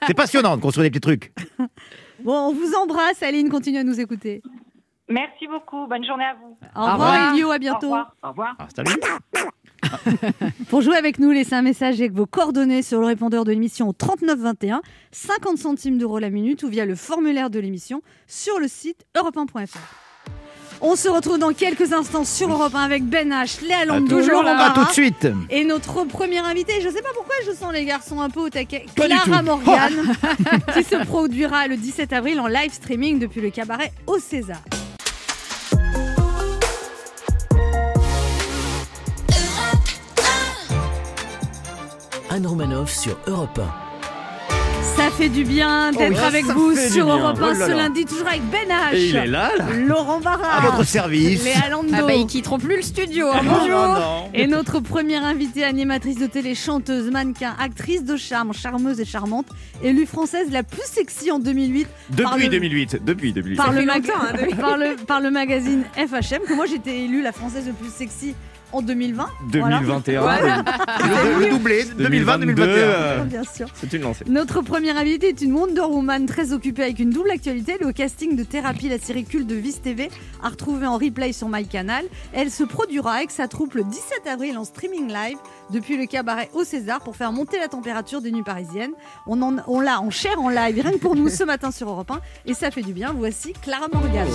[0.06, 1.32] C'est passionnant de construire des petits trucs.
[2.20, 4.42] Bon, on vous embrasse, Aline, continue à nous écouter.
[5.08, 5.87] Merci beaucoup.
[5.87, 6.58] Bonne journée à vous.
[6.75, 7.87] Au revoir, Elio, à bientôt.
[7.87, 8.14] Au revoir.
[8.25, 8.56] Au revoir.
[8.58, 9.49] Ah, salut.
[10.68, 13.88] Pour jouer avec nous, laissez un message avec vos coordonnées sur le répondeur de l'émission
[13.88, 18.68] au 3921, 50 centimes d'euros la minute ou via le formulaire de l'émission sur le
[18.68, 19.78] site europe1.fr.
[20.80, 23.99] On se retrouve dans quelques instants sur Europe 1 avec Ben H, Léa Laurent.
[24.59, 25.26] À tout de suite.
[25.50, 26.75] et notre premier invité.
[26.80, 28.87] Je ne sais pas pourquoi je sens les garçons un peu au taquet.
[28.95, 29.42] Pas Clara.
[29.42, 29.92] Morgan,
[30.75, 34.61] qui se produira le 17 avril en live streaming depuis le cabaret au César.
[42.47, 43.61] Anne sur Europe
[44.97, 47.09] Ça fait du bien d'être Oh oui, avec vous sur.
[47.11, 48.95] Europe 1 Oh là ce lundi, toujours avec Ben H.
[48.95, 49.64] Et il est là, là.
[49.75, 50.47] Laurent Barra.
[50.49, 51.42] À votre service.
[51.42, 51.88] Léa Lando.
[51.92, 53.26] Ah bah, ils quitteront plus le studio.
[53.26, 53.40] hein.
[53.42, 53.68] Non, Bonjour.
[53.80, 54.30] non, non.
[54.35, 59.47] Et notre première invitée, animatrice de télé, chanteuse, mannequin, actrice de charme, charmeuse et charmante,
[59.83, 61.88] élue française la plus sexy en 2008
[62.23, 63.04] par Depuis le- 2008.
[63.04, 63.57] Depuis 2008.
[63.57, 63.99] par le, hein,
[64.37, 64.54] 2008.
[64.61, 68.37] par, le, par le magazine FHM, que moi j'étais élue la française la plus sexy
[68.72, 69.26] en 2020.
[69.60, 69.78] Voilà.
[69.80, 70.22] 2021.
[70.98, 72.58] Le, le doublé 2020-2021.
[72.60, 73.66] euh, Bien sûr.
[73.75, 74.25] C'est une lancée.
[74.28, 77.76] Notre première invitée est une Wonder Woman très occupée avec une double actualité.
[77.80, 80.10] Le casting de Thérapie, la série culte de Vice TV,
[80.42, 82.04] à retrouver en replay sur MyCanal.
[82.32, 85.38] Elle se produira avec sa troupe le 17 avril en streaming live
[85.70, 88.92] depuis le cabaret au César pour faire monter la température des nuits parisiennes.
[89.26, 91.88] On, en- on l'a en chair en live rien que pour nous ce matin sur
[91.88, 93.14] Europe 1 et ça fait du bien.
[93.16, 94.26] Voici Clara Morgan.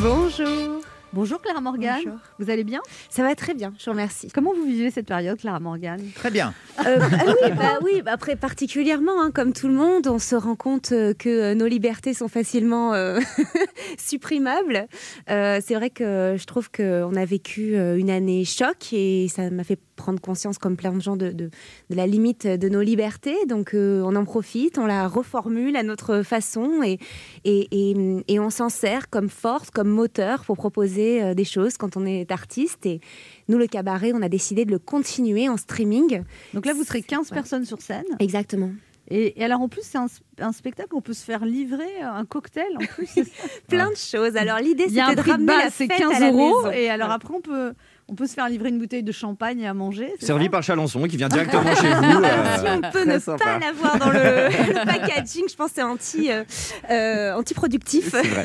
[0.00, 0.80] Bonjour.
[1.16, 1.96] Bonjour Clara Morgan.
[2.04, 2.18] Bonjour.
[2.38, 2.82] Vous allez bien?
[3.08, 4.28] Ça va très bien, je vous remercie.
[4.34, 5.98] Comment vous vivez cette période, Clara Morgan?
[6.14, 6.52] Très bien.
[6.86, 10.36] Euh, ah oui, bah oui, bah après particulièrement, hein, comme tout le monde, on se
[10.36, 13.18] rend compte euh, que euh, nos libertés sont facilement euh,
[13.98, 14.88] supprimables.
[15.30, 19.64] Euh, c'est vrai que je trouve qu'on a vécu une année choc et ça m'a
[19.64, 21.50] fait prendre conscience, comme plein de gens, de, de-
[21.90, 23.36] de la limite de nos libertés.
[23.48, 26.98] Donc euh, on en profite, on la reformule à notre façon et,
[27.44, 31.76] et, et- et on s'en sert comme force, comme moteur pour proposer euh, des choses
[31.76, 32.86] quand on est artiste.
[32.86, 33.00] Et
[33.48, 36.22] nous, le cabaret, on a décidé de le continuer en streaming.
[36.54, 37.34] Donc là, vous serez 15 Ouais.
[37.34, 38.04] personnes sur scène.
[38.20, 38.70] Exactement.
[39.08, 40.06] Et, et alors en plus, c'est un,
[40.40, 43.14] un spectacle on peut se faire livrer un cocktail en plus.
[43.68, 44.36] Plein de choses.
[44.36, 46.62] Alors l'idée, c'était de de ramener la base, c'est fête 15 à la euros.
[46.64, 46.70] maison.
[46.72, 47.72] Et alors après, on peut,
[48.08, 50.12] on peut se faire livrer une bouteille de champagne à manger.
[50.20, 52.22] Servi par Chalençon qui vient directement chez vous.
[52.22, 53.44] euh, Si on peut ne sympa.
[53.44, 54.18] pas l'avoir dans le,
[54.78, 56.44] le packaging, je pense que c'est anti, euh,
[56.90, 58.10] euh, anti-productif.
[58.12, 58.44] C'est vrai.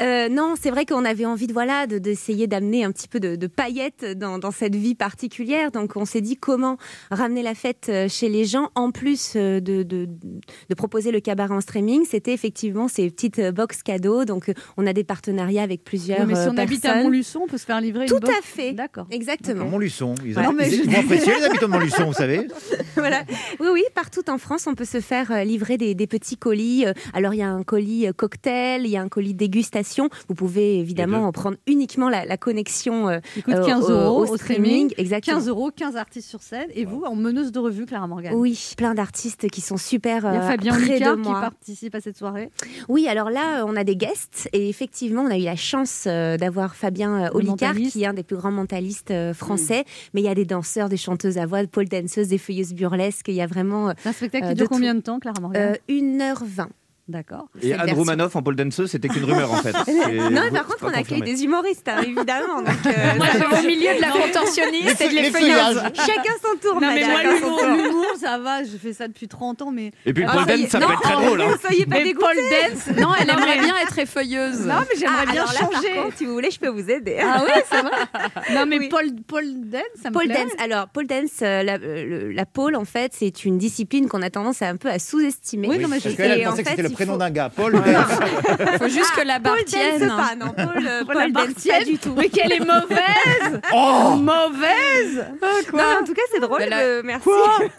[0.00, 3.20] Euh, non, c'est vrai qu'on avait envie de voilà de- d'essayer d'amener un petit peu
[3.20, 5.70] de, de paillettes dans, dans cette vie particulière.
[5.70, 6.76] Donc on s'est dit comment
[7.10, 11.20] ramener la fête euh, chez les gens en plus euh, de, de, de proposer le
[11.20, 12.04] cabaret en streaming.
[12.08, 14.24] C'était effectivement ces petites box cadeaux.
[14.24, 17.04] Donc on a des partenariats avec plusieurs Oui, mais si euh, on habite à personnes.
[17.04, 18.38] Montluçon, on peut se faire livrer Tout une box.
[18.38, 18.72] à fait.
[18.72, 19.06] D'accord.
[19.10, 19.64] Exactement.
[19.66, 20.14] Montluçon.
[20.24, 22.46] Ils, Non, ont, mais ils je- ont apprécié les habitants de Montluçon, vous savez.
[22.96, 23.22] voilà.
[23.60, 26.84] Oui, oui, partout en France, on peut se faire livrer des, des petits colis.
[27.12, 30.08] Alors, il y a un colis cocktail, il y a un colis dégustation.
[30.28, 33.92] Vous pouvez évidemment en prendre uniquement la, la connexion euh, Il coûte euh, 15 au-
[33.92, 34.92] euros au, au streaming.
[34.96, 35.36] Exactement.
[35.36, 36.68] 15 euros, 15 artistes sur scène.
[36.74, 38.32] Et vous, en meneuse de revue, Clara Morgan.
[38.34, 41.94] Oui, plein d'artistes qui sont super Il y a euh, Fabien près Licard qui participe
[41.94, 42.50] à cette soirée.
[42.88, 46.04] Oui, alors là, euh, on a des guests et effectivement, on a eu la chance
[46.06, 49.84] euh, d'avoir Fabien euh, Olicard, qui est un des plus grands mentalistes euh, français.
[50.14, 53.28] Mais il y a des danseurs, des chanteuses à voix, pole danseuses, des feuilleuses burlesques.
[53.28, 55.40] Il y a vraiment euh, un spectacle Euh, qui de dure combien de temps, Clara
[55.40, 55.74] Morgan?
[55.74, 56.66] Euh, 1h20.
[57.06, 57.48] D'accord.
[57.60, 57.96] Et Anne version.
[57.98, 59.74] Romanoff en pole danceuse, c'était qu'une rumeur en fait.
[59.84, 61.34] C'est- Non, mais par c'est contre, on accueille confirmé.
[61.34, 62.62] des humoristes, hein, évidemment.
[62.62, 65.82] Donc, euh, Moi, je vais au milieu de la contorsionniste et de Les l'effeuilleuse.
[65.94, 69.28] Chacun son tour, Non, mais moi, chacun son l'humour, ça va, je fais ça depuis
[69.28, 69.92] 30 ans, mais.
[70.06, 71.42] Et puis le Ah, pole dance, ça peut Non, être très drôle.
[71.42, 71.48] hein.
[71.52, 72.14] Ne soyez pas Mais.
[72.14, 74.60] Paul Dance Non, elle aimerait bien être effeuilleuse.
[74.66, 75.94] Non, mais j'aimerais Ah, bien alors là, par changer.
[76.02, 77.18] contre, si vous voulez, je peux vous aider.
[77.22, 77.90] Ah ouais, ça va
[78.54, 78.88] Non, mais Oui.
[78.88, 80.44] Paul, Paul Dance, ça me Pole plairait.
[80.44, 80.52] dance.
[80.58, 84.30] Alors, pole dance, euh, la, euh, la pole, en fait, c'est une discipline qu'on a
[84.30, 85.68] tendance à un peu à sous-estimer.
[85.68, 86.44] Oui, non, mais je sais.
[86.94, 87.72] Prénom faut- d'un gars, Paul.
[87.72, 87.84] Dance.
[88.72, 89.98] Il faut juste que la barre Pole tienne.
[90.06, 90.54] dance pas, non.
[90.56, 91.78] Dance, tienne.
[91.78, 92.14] pas du tout.
[92.16, 96.62] Mais qu'elle est mauvaise Oh Mauvaise Non, mais en tout cas, c'est drôle.
[96.62, 97.28] Elle a- euh, merci.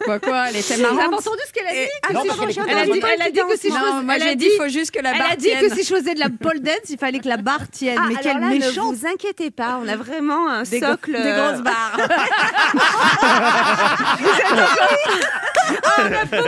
[0.04, 1.14] Quoi, quoi, elle était marrante.
[1.14, 3.26] entendu ce qu'elle a dit Et- Ah, Non, j'ai Elle a dit, un elle a
[3.26, 4.90] qui dit que si je faisais- moi elle j'ai a dit, dit- il faut juste
[4.90, 5.68] que la Elle barre a dit tienne.
[5.68, 7.98] que si je faisais de la pole dance, il fallait que la barre tienne.
[8.00, 11.12] Ah, mais quelle méchante Ne vous inquiétez pas, on a vraiment un socle.
[11.12, 11.96] des euh, grosses barres.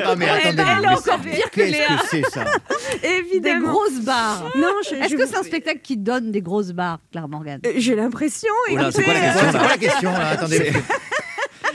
[0.04, 1.86] Non, mais attendez, Elle est encore pire que Qu'est-ce Léa.
[1.86, 2.44] que c'est ça
[3.02, 3.68] Des Évidemment.
[3.72, 4.50] grosses barres.
[4.56, 7.72] Non, Est-ce que vous- c'est un spectacle qui donne des grosses barres, Claire Morgan Euh,
[7.76, 8.52] J'ai l'impression.
[8.72, 10.28] Oula, c'est quoi la écoutez, question euh, C'est quoi la question là?
[10.30, 10.72] Attendez.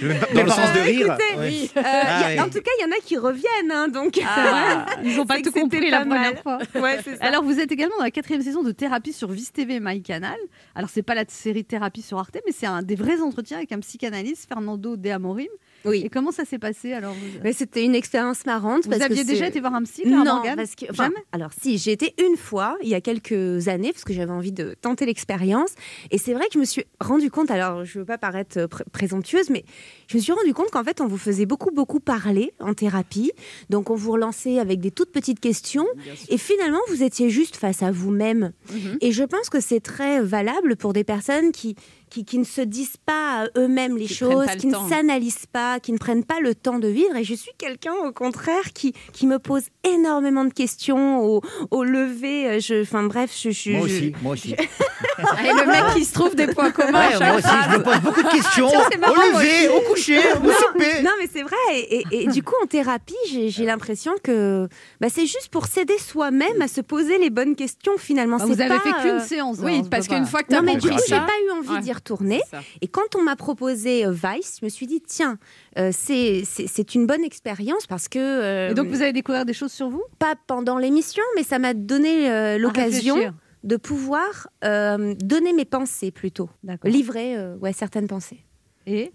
[0.01, 1.71] Je vais même pas- Dans le sens de rire écoutez, Oui.
[1.77, 2.39] euh, Ah, a- oui.
[2.39, 4.19] En tout cas, il y en a qui reviennent, hein, donc.
[4.25, 6.57] Ah, Ils n'ont pas tout compris la première fois.
[6.75, 7.23] Ouais, c'est ça.
[7.25, 10.37] Alors, vous êtes également dans la quatrième saison de Thérapie sur Vice TV et MyCanal.
[10.75, 13.71] Alors, c'est pas la série Thérapie sur Arte, mais c'est un des vrais entretiens avec
[13.71, 15.47] un psychanalyste, Fernando De Amorim.
[15.85, 16.01] Oui.
[16.05, 17.39] Et comment ça s'est passé alors vous...
[17.43, 18.83] Mais c'était une expérience marrante.
[18.85, 21.15] Vous parce que aviez déjà été voir un psy, Non, Morgan parce que enfin, Jamais
[21.31, 24.51] alors si j'ai été une fois il y a quelques années parce que j'avais envie
[24.51, 25.71] de tenter l'expérience
[26.11, 28.67] et c'est vrai que je me suis rendu compte alors je veux pas paraître euh,
[28.67, 29.65] pr- présomptueuse mais
[30.07, 33.31] je me suis rendu compte qu'en fait on vous faisait beaucoup beaucoup parler en thérapie
[33.69, 35.85] donc on vous relançait avec des toutes petites questions
[36.29, 38.97] et finalement vous étiez juste face à vous-même Mhm.
[39.01, 41.75] et je pense que c'est très valable pour des personnes qui
[42.13, 45.47] qui, qui ne se disent pas à eux-mêmes les Qui choses, le qui ne s'analysent
[45.51, 47.15] pas, qui ne prennent pas le temps de vivre.
[47.15, 51.83] Et je suis quelqu'un, au contraire, qui, qui me pose énormément de questions au, au
[51.83, 52.47] lever.
[52.47, 53.73] euh, Je, enfin bref, je suis.
[53.77, 54.51] Moi aussi, moi aussi.
[54.53, 57.99] Et le mec qui se trouve des points communs Ouais, moi aussi, je me pose
[58.01, 58.67] beaucoup de questions.
[58.69, 61.01] Tiens, c'est marrant, Au lever, au coucher, au souper.
[61.03, 61.55] Non, mais c'est vrai.
[61.73, 63.15] Et, et- et du coup, en thérapie,
[63.47, 64.67] j'ai l'impression que
[65.01, 68.37] bah, c'est juste pour s'aider soi-même à se poser les bonnes questions, finalement.
[68.39, 69.57] Ah, Vous avez pas, fait qu'une euh, séance.
[69.61, 71.27] Oui, alors, parce je qu'une fois que tu as Non, mais du coup, j'ai pas
[71.47, 71.79] eu envie Ouais.
[71.81, 72.41] d'y retourner.
[72.81, 75.37] Et quand on m'a proposé euh, Vice, je me suis dit, tiens,
[75.77, 78.19] euh, c'est une bonne expérience parce que.
[78.19, 80.03] euh, Et donc, vous avez découvert des choses sur vous?
[80.19, 83.17] Pas pendant l'émission, mais ça m'a donné euh, l'occasion
[83.63, 86.49] de pouvoir donner mes pensées plutôt.
[86.83, 88.43] Livrer ouais, certaines pensées.
[88.85, 89.11] Et?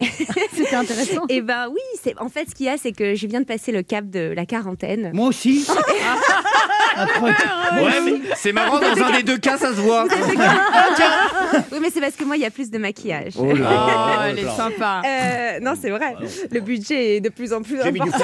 [0.54, 1.22] C'était intéressant.
[1.28, 3.46] Et ben oui, c'est en fait ce qu'il y a, c'est que je viens de
[3.46, 5.10] passer le cap de la quarantaine.
[5.14, 5.66] Moi aussi.
[6.96, 7.82] Incroyable.
[7.82, 10.06] Ouais, mais c'est marrant, dans un des deux cas, ça se voit.
[11.72, 13.34] Oui, mais c'est parce que moi, il y a plus de maquillage.
[13.38, 14.28] Oh là Oh, là.
[14.28, 15.02] elle est sympa.
[15.06, 16.16] Euh, non, c'est vrai.
[16.50, 18.18] Le budget est de plus en plus important.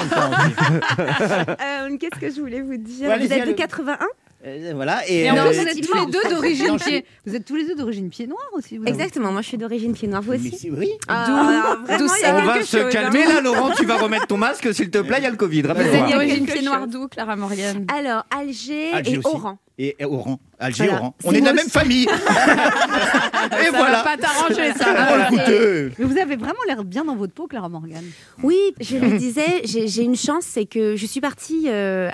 [1.49, 3.09] Euh, Qu'est-ce que je voulais vous dire?
[3.09, 3.55] Ouais, Vous êtes de allez.
[3.55, 3.97] 81
[4.45, 5.01] Euh, Voilà.
[5.07, 7.05] Et, Et en euh, plus, vous êtes tous les deux d'origine pied.
[7.25, 8.77] Vous êtes tous les deux d'origine pied noir aussi.
[8.77, 10.91] vous Exactement, moi je suis d'origine pied noir, vous aussi oui.
[11.07, 12.89] Ah, alors, vraiment, ça On va se chose, hein.
[12.91, 13.71] calmer là, Laurent.
[13.77, 15.17] Tu vas remettre ton masque, s'il te plaît.
[15.19, 15.61] Il y a le Covid.
[15.61, 16.11] Vous êtes Rappelle-moi.
[16.11, 16.89] d'origine pied noir chose.
[16.91, 19.27] d'où, Clara Morgan Alors, Alger, Alger et aussi.
[19.27, 19.57] Oran.
[19.79, 20.39] Et Oran.
[20.59, 20.99] Alger, Voilà.
[20.99, 21.15] Oran.
[21.23, 22.03] On est de la même famille.
[22.05, 24.03] et Ça va voilà.
[24.03, 24.85] pas t'arranger, ça.
[25.11, 25.89] Oh, écoutez.
[25.97, 28.03] Mais vous avez vraiment l'air bien dans votre peau, Clara Morgan.
[28.43, 32.09] Oui, je le disais, j'ai une chance, c'est que je suis partie euh.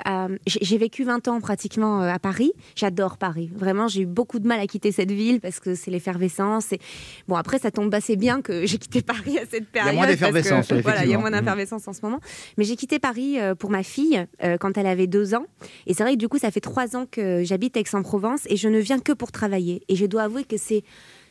[0.46, 2.52] J'ai vécu 20 ans pratiquement euh, à Paris.
[2.74, 3.50] J'adore Paris.
[3.54, 6.72] Vraiment, j'ai eu beaucoup de mal à quitter cette ville parce que c'est l'effervescence.
[6.72, 6.80] Et...
[7.28, 9.94] Bon, après, ça tombe assez bien que j'ai quitté Paris à cette période.
[9.94, 12.20] moins parce que, d'effervescence, Voilà, il y a moins d'effervescence en ce moment.
[12.56, 14.26] Mais j'ai quitté Paris euh, pour ma fille
[14.60, 15.44] quand elle avait deux ans.
[15.86, 18.68] Et c'est vrai que du coup, ça fait trois ans que j'habite Aix-en-Provence et je
[18.68, 19.82] ne viens que pour travailler.
[19.88, 20.82] Et je dois avouer que c'est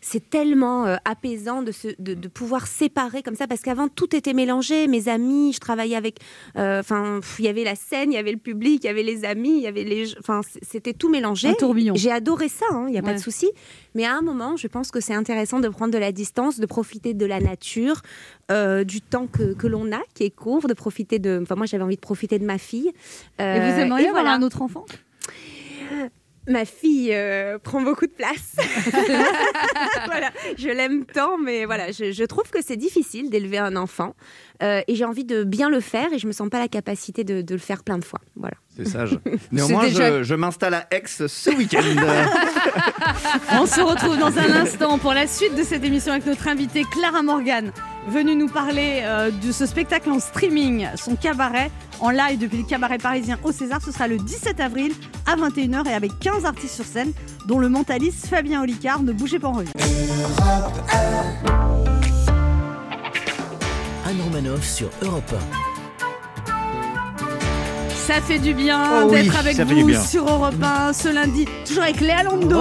[0.02, 4.16] c'est tellement euh, apaisant de, se, de, de pouvoir séparer comme ça parce qu'avant tout
[4.16, 6.20] était mélangé mes amis je travaillais avec
[6.56, 9.04] euh, enfin il y avait la scène il y avait le public il y avait
[9.04, 11.96] les amis il y avait les enfin c'était tout mélangé Un tourbillon.
[11.98, 13.50] j'ai adoré ça il n'y a pas de souci
[13.94, 16.66] mais à un moment je pense que c'est intéressant de prendre de la distance de
[16.66, 18.02] profiter de la nature
[18.52, 21.66] euh, du temps que, que l'on a qui est court de profiter de enfin moi
[21.66, 22.90] j'avais envie de profiter de ma fille
[23.38, 24.32] Et vous aimeriez avoir voilà.
[24.38, 24.86] un autre enfant?
[26.47, 28.56] Ma fille euh, prend beaucoup de place.
[30.06, 34.15] voilà, je l'aime tant, mais voilà, je, je trouve que c'est difficile d'élever un enfant
[34.63, 37.23] euh, et j'ai envie de bien le faire et je me sens pas la capacité
[37.23, 38.19] de, de le faire plein de fois.
[38.36, 38.56] Voilà.
[38.75, 39.19] C'est sage.
[39.52, 41.82] Néanmoins, déjà- je, je m'installe à Aix ce week-end.
[43.62, 46.84] On se retrouve dans un instant pour la suite de cette émission avec notre invitée
[46.91, 47.71] Clara Morgan,
[48.08, 52.64] venue nous parler euh, de ce spectacle en streaming, son cabaret en live depuis le
[52.64, 53.82] cabaret parisien au César.
[53.84, 54.94] Ce sera le 17 avril
[55.26, 57.12] à 21h et avec 15 artistes sur scène,
[57.46, 59.04] dont le mentaliste Fabien Olicard.
[59.04, 59.70] Ne bougez pas en revue.
[64.06, 65.34] Anne sur Europe
[68.08, 71.46] Ça fait du bien Oh oui, d'être avec vous sur Europe 1 ce lundi.
[71.68, 72.60] Toujours avec Léa Lando,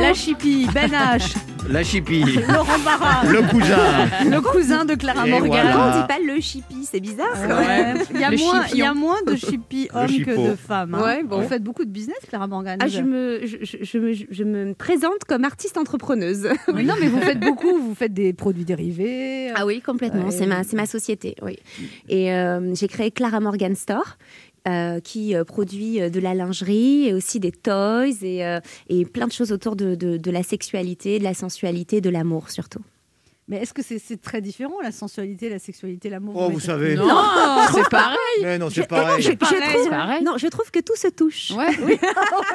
[0.00, 1.36] la Chippy, Ben H,
[1.68, 2.24] La chipie.
[2.48, 4.06] Laurent Barra, Le cousin.
[4.30, 5.48] le cousin de Clara Et Morgan.
[5.50, 5.72] voilà.
[5.72, 7.34] Pourquoi on dit pas le chippy C'est bizarre.
[7.34, 7.98] quand même.
[7.98, 8.04] Ouais.
[8.14, 10.94] Il, y a Le moins, il y a moins de Chippy hommes que de femmes.
[10.94, 11.02] hein.
[11.02, 11.42] Ouais, bon.
[11.42, 12.78] Vous faites beaucoup de business, Clara Morgan.
[12.80, 16.48] Ah, je, me, je, je- je me, je me présente comme artiste entrepreneuse.
[16.68, 17.76] Non, mais vous faites beaucoup.
[17.82, 19.50] Vous faites des produits dérivés.
[19.54, 20.24] Ah oui, complètement.
[20.26, 20.30] Ouais.
[20.30, 21.58] C'est ma, c'est ma société, oui.
[22.08, 24.16] Et euh, j'ai créé Clara Morgan Store.
[24.66, 29.04] Euh, qui euh, produit euh, de la lingerie et aussi des toys et, euh, et
[29.04, 32.80] plein de choses autour de, de- de la sexualité, de la sensualité, de l'amour surtout.
[33.50, 36.34] Mais est-ce que c'est c'est très différent, la sensualité, la sexualité, l'amour?
[36.36, 36.96] Oh, vous savez.
[36.96, 37.08] Non,
[37.74, 38.18] c'est pareil.
[38.42, 39.22] Mais non, Je- c'est pareil.
[39.22, 40.22] je, je pareil, trouve, c'est pareil.
[40.22, 41.52] non, je trouve que tout se touche.
[41.56, 41.98] Ouais.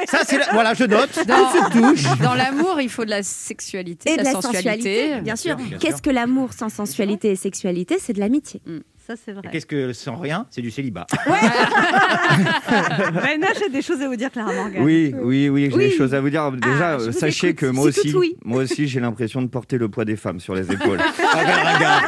[0.07, 1.09] Ça, c'est la- Voilà, je note.
[1.27, 1.71] Dans, Tout se
[2.03, 2.19] touche.
[2.19, 4.69] dans l'amour, il faut de la sexualité, Et de la sensualité.
[4.69, 5.55] sensualité, bien sûr.
[5.55, 5.79] Bien sûr.
[5.79, 7.97] Qu'est-ce que l'amour sans sensualité et sexualité?
[7.99, 8.61] C'est de l'amitié.
[9.05, 9.49] Ça, c'est vrai.
[9.51, 11.05] Qu'est-ce que sans rien C'est du célibat.
[11.25, 14.81] Ben H a des choses à vous dire, Clara Morgan.
[14.83, 15.89] Oui, oui, oui, j'ai Oui.
[15.89, 16.51] des choses à vous dire.
[16.53, 17.59] Déjà, Ah, vous sachez écoute.
[17.59, 18.35] que moi aussi, oui.
[18.43, 20.99] moi aussi, j'ai l'impression de porter le poids des femmes sur les épaules.
[21.17, 22.03] Regarde, regarde.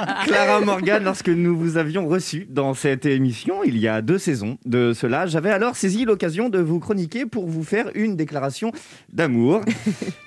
[0.26, 4.58] Clara Morgan, lorsque nous vous avions reçu dans cette émission, il y a deux saisons
[4.64, 8.72] de cela, j'avais alors saisi l'occasion de vous chroniquer pour vous faire une déclaration
[9.12, 9.62] d'amour.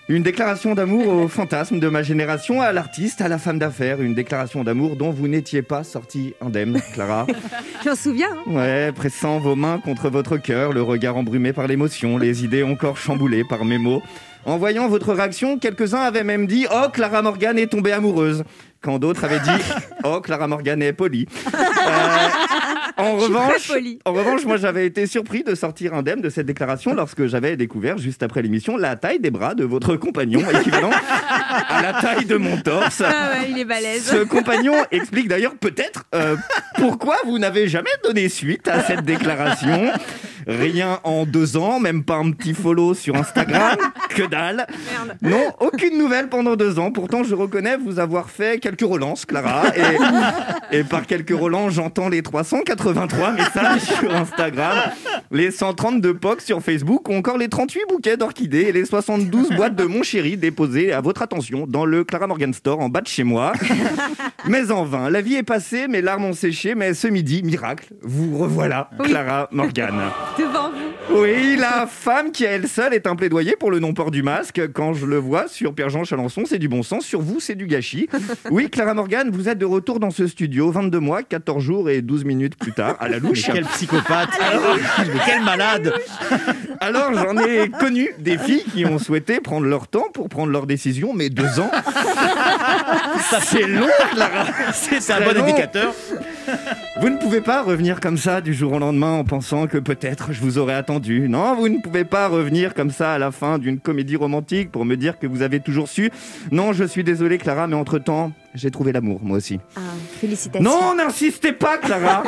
[0.10, 4.02] Une déclaration d'amour au fantasme de ma génération, à l'artiste, à la femme d'affaires.
[4.02, 7.26] Une déclaration d'amour dont vous n'étiez pas sortie indemne, Clara.
[7.86, 8.28] Je m'en souviens.
[8.46, 8.52] hein.
[8.52, 12.98] Ouais, pressant vos mains contre votre cœur, le regard embrumé par l'émotion, les idées encore
[12.98, 14.02] chamboulées par mes mots.
[14.46, 18.44] En voyant votre réaction, quelques-uns avaient même dit Oh, Clara Morgan est tombée amoureuse.
[18.84, 19.64] Quand d'autres avaient dit
[20.04, 21.26] Oh, Clara Morgan est polie.
[21.86, 24.00] Euh, en revanche, polie.
[24.06, 27.98] en revanche, moi j'avais été surpris de sortir indemne de cette déclaration lorsque j'avais découvert
[27.98, 30.92] juste après l'émission la taille des bras de votre compagnon, équivalent
[31.70, 33.02] à la taille de mon torse.
[33.06, 34.04] Ah ouais, il est balèze.
[34.06, 36.38] Ce compagnon explique d'ailleurs peut-être euh,
[36.76, 39.92] pourquoi vous n'avez jamais donné suite à cette déclaration.
[40.48, 43.78] Rien en deux ans, même pas un petit follow sur Instagram,
[44.14, 44.68] que dalle.
[45.22, 46.92] Non, aucune nouvelle pendant deux ans.
[46.92, 49.64] Pourtant, je reconnais vous avoir fait quelques relances, Clara.
[50.72, 54.78] Et, et par quelques relances, j'entends les 383 messages sur Instagram,
[55.32, 59.76] les 132 POC sur Facebook ou encore les 38 bouquets d'orchidées et les 72 boîtes
[59.76, 63.08] de mon chéri déposées à votre attention dans le Clara Morgan Store en bas de
[63.08, 63.54] chez moi.
[64.48, 67.94] Mais en vain, la vie est passée, mes larmes ont séché, mais ce midi, miracle,
[68.02, 69.94] vous revoilà, Clara Morgan.
[70.38, 70.83] Devant vous.
[71.12, 74.62] Oui, la femme qui à elle seule est un plaidoyer pour le non-port du masque.
[74.74, 77.06] Quand je le vois sur Pierre-Jean Chalençon, c'est du bon sens.
[77.06, 78.08] Sur vous, c'est du gâchis.
[78.52, 82.02] Oui, Clara Morgan, vous êtes de retour dans ce studio 22 mois, 14 jours et
[82.02, 83.44] 12 minutes plus tard, à la Mais louche.
[83.52, 84.30] quel psychopathe.
[85.00, 85.94] Mais quel malade.
[86.80, 90.66] Alors, j'en ai connu des filles qui ont souhaité prendre leur temps pour prendre leur
[90.68, 91.72] décision, mais deux ans,
[93.30, 94.46] ça c'est long, Clara.
[94.74, 95.44] C'est un bon long.
[95.44, 95.94] indicateur.
[97.02, 100.32] Vous ne pouvez pas revenir comme ça du jour au lendemain en pensant que peut-être
[100.32, 101.28] je vous aurais attendu.
[101.28, 104.86] Non, vous ne pouvez pas revenir comme ça à la fin d'une comédie romantique pour
[104.86, 106.12] me dire que vous avez toujours su.
[106.52, 109.60] Non, je suis désolé Clara, mais entre-temps, j'ai trouvé l'amour, moi aussi.
[109.76, 109.80] Ah,
[110.20, 110.64] félicitations.
[110.64, 112.24] Non, n'insistez pas, Clara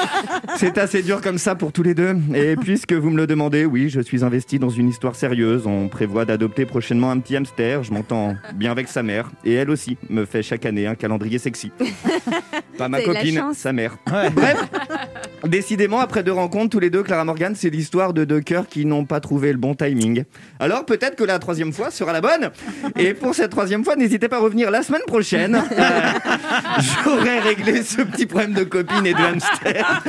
[0.58, 2.14] C'est assez dur comme ça pour tous les deux.
[2.34, 5.66] Et puisque vous me le demandez, oui, je suis investi dans une histoire sérieuse.
[5.66, 7.82] On prévoit d'adopter prochainement un petit hamster.
[7.84, 9.30] Je m'entends bien avec sa mère.
[9.44, 11.72] Et elle aussi me fait chaque année un calendrier sexy.
[12.78, 13.96] Pas ma copine, sa mère.
[14.06, 14.64] Bref,
[15.46, 18.84] décidément, après deux rencontres, tous les deux, Clara Morgan, c'est l'histoire de deux cœurs qui
[18.84, 20.24] n'ont pas trouvé le bon timing.
[20.58, 22.50] Alors peut-être que la troisième fois sera la bonne.
[22.96, 25.61] Et pour cette troisième fois, n'hésitez pas à revenir la semaine prochaine.
[25.72, 26.10] Euh,
[27.04, 30.02] J'aurai réglé ce petit problème de copine et de hamster.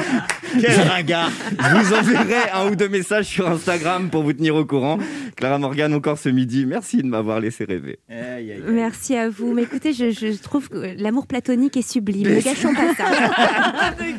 [0.59, 1.29] Quel ringard.
[1.59, 4.97] Je vous enverrai un ou deux messages sur Instagram pour vous tenir au courant.
[5.35, 7.99] Clara Morgan, encore ce midi, merci de m'avoir laissé rêver.
[8.09, 8.61] Aïe, aïe, aïe.
[8.67, 9.53] Merci à vous.
[9.53, 12.27] Mais écoutez, je, je trouve que l'amour platonique est sublime.
[12.29, 13.05] Ne gâchons pas ça.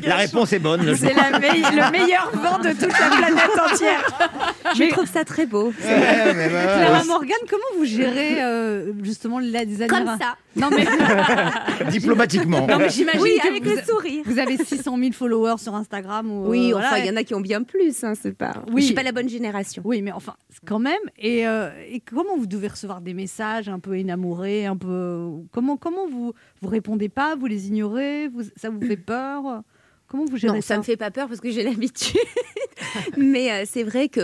[0.03, 0.95] La réponse est bonne.
[0.95, 4.29] C'est me- le meilleur vent de toute la planète entière.
[4.75, 5.73] Je trouve ça très beau.
[5.83, 10.35] Ouais, mais bah, Clara Morgan, comment vous gérez euh, justement la des Comme ça.
[10.55, 10.85] Non mais,
[11.91, 12.65] diplomatiquement.
[12.67, 14.23] non, mais j'imagine Oui, que avec vous, le sourire.
[14.25, 16.31] vous avez 600 000 followers sur Instagram.
[16.31, 17.05] Ou, Oui, euh, enfin, voilà.
[17.05, 18.03] il y en a qui ont bien plus.
[18.03, 18.63] Hein, c'est pas.
[18.71, 18.81] Oui.
[18.81, 19.81] Je suis pas la bonne génération.
[19.85, 20.95] Oui, mais enfin, quand même.
[21.17, 25.77] Et, euh, et comment vous devez recevoir des messages un peu énamourés, un peu comment
[25.77, 29.61] comment vous vous répondez pas, vous les ignorez, vous, ça vous fait peur?
[30.07, 30.77] Comment vous gérez Non, ça ça?
[30.77, 32.19] me fait pas peur parce que j'ai l'habitude.
[33.17, 34.21] Mais euh, c'est vrai que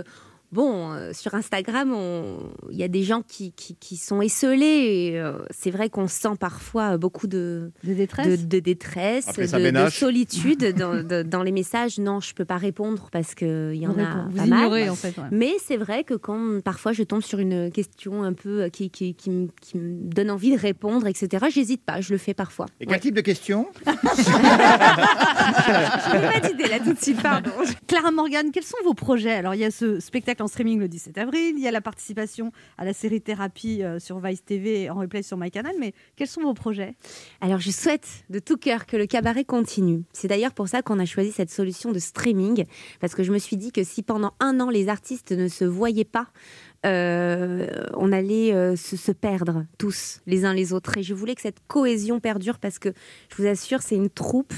[0.51, 1.95] bon, euh, sur Instagram,
[2.71, 5.13] il y a des gens qui, qui, qui sont esselés.
[5.15, 9.47] euh, c'est vrai qu'on sent parfois beaucoup de, De détresse de, de détresse, Après de,
[9.47, 9.97] sa de bénache.
[9.99, 11.97] solitude dans, de- dans les messages.
[11.99, 14.59] Non, je peux pas répondre parce qu'il y en Vous a répondez- pas Vous mal.
[14.59, 15.17] ignorez en fait.
[15.17, 15.27] ouais.
[15.31, 19.13] Mais c'est vrai que quand parfois je tombe sur une question un peu qui, qui,
[19.15, 22.65] qui me- qui me donne envie de répondre, etc., j'hésite pas, je le fais parfois.
[22.79, 23.67] Et quel type de question?
[24.91, 27.51] Je n'ai pas d'idée là tout de suite, pardon.
[27.87, 29.31] Clara Morgan, quels sont vos projets?
[29.31, 31.81] Alors, il y a ce spectacle en streaming le 17 avril, il y a la
[31.81, 36.27] participation à la série Thérapie euh, sur Vice TV en replay sur MyCanal, mais quels
[36.27, 36.95] sont vos projets?
[37.39, 40.03] Alors je souhaite de tout cœur que le cabaret continue.
[40.13, 42.65] C'est d'ailleurs pour ça qu'on a choisi cette solution de streaming,
[42.99, 45.65] parce que je me suis dit que si pendant un an les artistes ne se
[45.65, 46.27] voyaient pas,
[46.85, 50.97] euh, on allait euh, se, se perdre tous les uns les autres.
[50.97, 52.89] Et je voulais que cette cohésion perdure, parce que
[53.29, 54.53] je vous assure, c'est une troupe.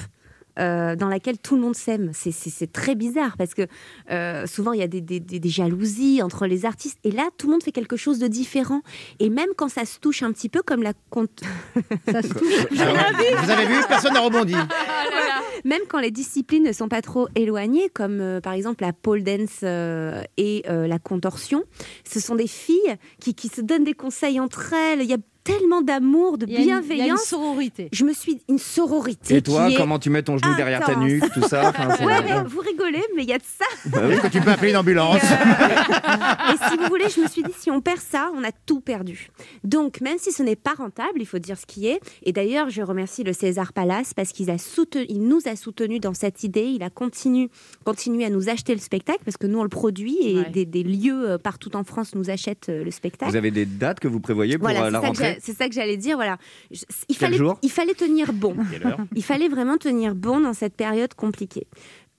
[0.59, 2.11] Euh, dans laquelle tout le monde s'aime.
[2.13, 3.67] C'est- C'est c'est très bizarre parce que
[4.11, 7.29] euh, souvent il y a des, des- des- des jalousies entre les artistes et là
[7.37, 8.81] tout le monde fait quelque chose de différent.
[9.19, 11.41] Et même quand ça se touche un petit peu comme la compte
[12.11, 12.65] Ça se touche.
[12.71, 14.55] Vous avez vu Personne n'a rebondi.
[15.65, 19.23] Même quand les disciplines ne sont pas trop éloignées, comme euh, par exemple la pole
[19.23, 21.63] dance euh, et euh, la contorsion,
[22.05, 25.01] ce sont des filles qui, qui se donnent des conseils entre elles.
[25.01, 27.23] Il y a tellement d'amour, de une- il y a une bienveillance.
[27.23, 27.89] sororité.
[27.91, 29.35] Je me suis une sororité.
[29.35, 31.95] Et toi, qui est- comment tu mets ton genou derrière ta nuque, tout ça Enfin,
[31.97, 33.99] c'est- Ouais, mais vous rigolez, mais il y a de ça.
[34.09, 37.51] Est-ce que tu peux appeler une ambulance Et si vous voulez, je me suis dit,
[37.59, 39.29] si on perd ça, on a tout perdu.
[39.63, 41.99] Donc, même si ce n'est pas rentable, il faut dire ce qui est.
[42.23, 45.99] Et d'ailleurs, je remercie le César Palace parce qu'il a soutenu, il nous a soutenus
[46.01, 46.63] dans cette idée.
[46.65, 47.49] Il a continué,
[47.85, 50.49] continué à nous acheter le spectacle parce que nous, on le produit et Ouais.
[50.49, 53.31] des, des lieux euh, partout en France nous achètent euh, le spectacle.
[53.31, 55.32] Vous avez des dates que vous prévoyez pour Voilà, euh, la rentrée?
[55.41, 56.15] C'est ça que j'allais dire.
[56.17, 56.37] Voilà,
[56.71, 58.55] Je- il Quel fallait, jour il fallait tenir bon.
[59.15, 61.67] Il fallait vraiment tenir bon dans cette période compliquée.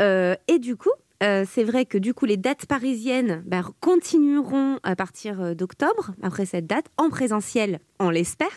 [0.03, 0.90] Euh, et du coup,
[1.22, 6.12] euh, c'est vrai que du coup, les dates parisiennes bah, continueront à partir euh, d'octobre,
[6.22, 8.48] après cette date, en présentiel, on l'espère.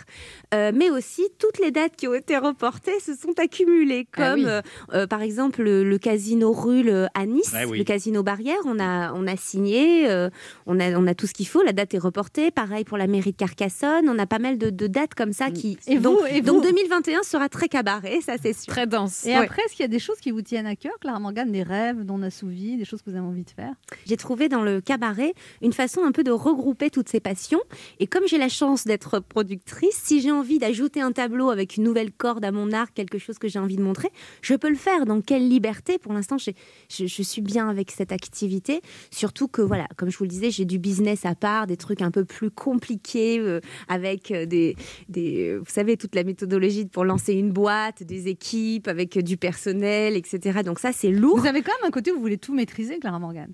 [0.54, 4.40] Euh, mais aussi, toutes les dates qui ont été reportées se sont accumulées, Ah comme
[4.40, 4.46] oui.
[4.48, 4.62] euh,
[4.94, 7.78] euh, par exemple le, le casino Rule euh, à Nice, oui.
[7.78, 8.58] le casino Barrière.
[8.66, 10.30] On a, on a signé, euh,
[10.66, 12.50] on, a, on a tout ce qu'il faut, la date est reportée.
[12.52, 14.10] Pareil pour la mairie de Carcassonne.
[14.10, 15.78] On a pas mal de, de dates comme ça qui.
[15.88, 18.74] Et vous- donc, et donc vous 2021 sera très cabaret, ça c'est sûr.
[18.74, 19.26] Très dense.
[19.26, 19.44] Et Ouais.
[19.46, 21.64] après, est-ce qu'il y a des choses qui vous tiennent à cœur, Clara Morgan, des
[21.64, 23.74] rêves non assouvis, des choses que vous avez envie de faire?
[24.06, 27.62] J'ai trouvé dans le cabaret une façon un peu de regrouper toutes ces passions.
[28.00, 31.84] Et comme j'ai la chance d'être productrice, si j'ai envie d'ajouter un tableau avec une
[31.84, 34.10] nouvelle corde à mon arc, quelque chose que j'ai envie de montrer,
[34.42, 35.06] je peux le faire.
[35.06, 35.98] Dans quelle liberté?
[35.98, 36.52] Pour l'instant, je,
[36.90, 38.82] suis bien avec cette activité.
[39.12, 42.02] Surtout que, voilà, comme je vous le disais, j'ai du business à part, des trucs
[42.02, 44.76] un peu plus compliqués, euh, avec euh, des,
[45.16, 50.16] euh, vous savez, toute la méthodologie pour lancer une boîte, des équipes, avec du personnel,
[50.16, 50.62] etc.
[50.64, 51.40] Donc ça, c'est lourd.
[51.40, 53.52] Vous avez quand même un côté où vous voulez tout maîtriser, Clara Morgan.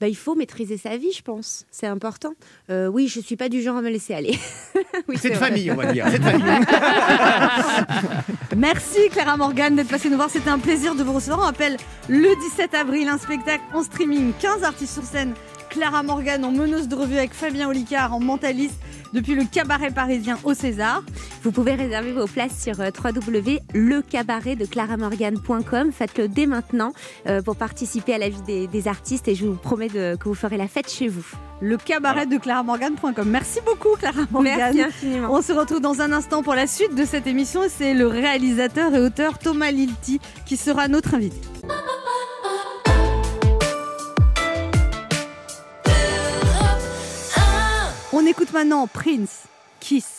[0.00, 1.64] Bah, il faut maîtriser sa vie, je pense.
[1.70, 2.32] C'est important.
[2.70, 4.38] Euh, oui, je suis pas du genre à me laisser aller.
[5.08, 5.48] oui, C'est de vrai.
[5.48, 6.06] famille, on va dire.
[6.10, 6.46] C'est de famille.
[8.56, 10.30] Merci Clara Morgan d'être passée nous voir.
[10.30, 11.40] C'était un plaisir de vous recevoir.
[11.40, 11.76] On rappelle
[12.08, 15.34] le 17 avril un spectacle en streaming, 15 artistes sur scène.
[15.76, 18.78] Clara Morgan en meneuse de revue avec Fabien Olicard en mentaliste
[19.12, 21.02] depuis le cabaret parisien au César.
[21.42, 25.92] Vous pouvez réserver vos places sur euh, www.lecabaretdeclaramorgan.com.
[25.92, 26.92] Faites-le dès maintenant
[27.26, 30.24] euh, pour participer à la vie des, des artistes et je vous promets de- que
[30.28, 31.24] vous ferez la fête chez vous.
[31.60, 33.28] Le cabaret de claramorgan.com.
[33.28, 34.56] Merci beaucoup Clara Morgan.
[34.58, 35.28] Merci infiniment.
[35.32, 37.60] On se retrouve dans un instant pour la suite de cette émission.
[37.68, 41.36] C'est le réalisateur et auteur Thomas Lilti qui sera notre invité.
[48.18, 49.42] On écoute maintenant Prince,
[49.78, 50.15] Kiss.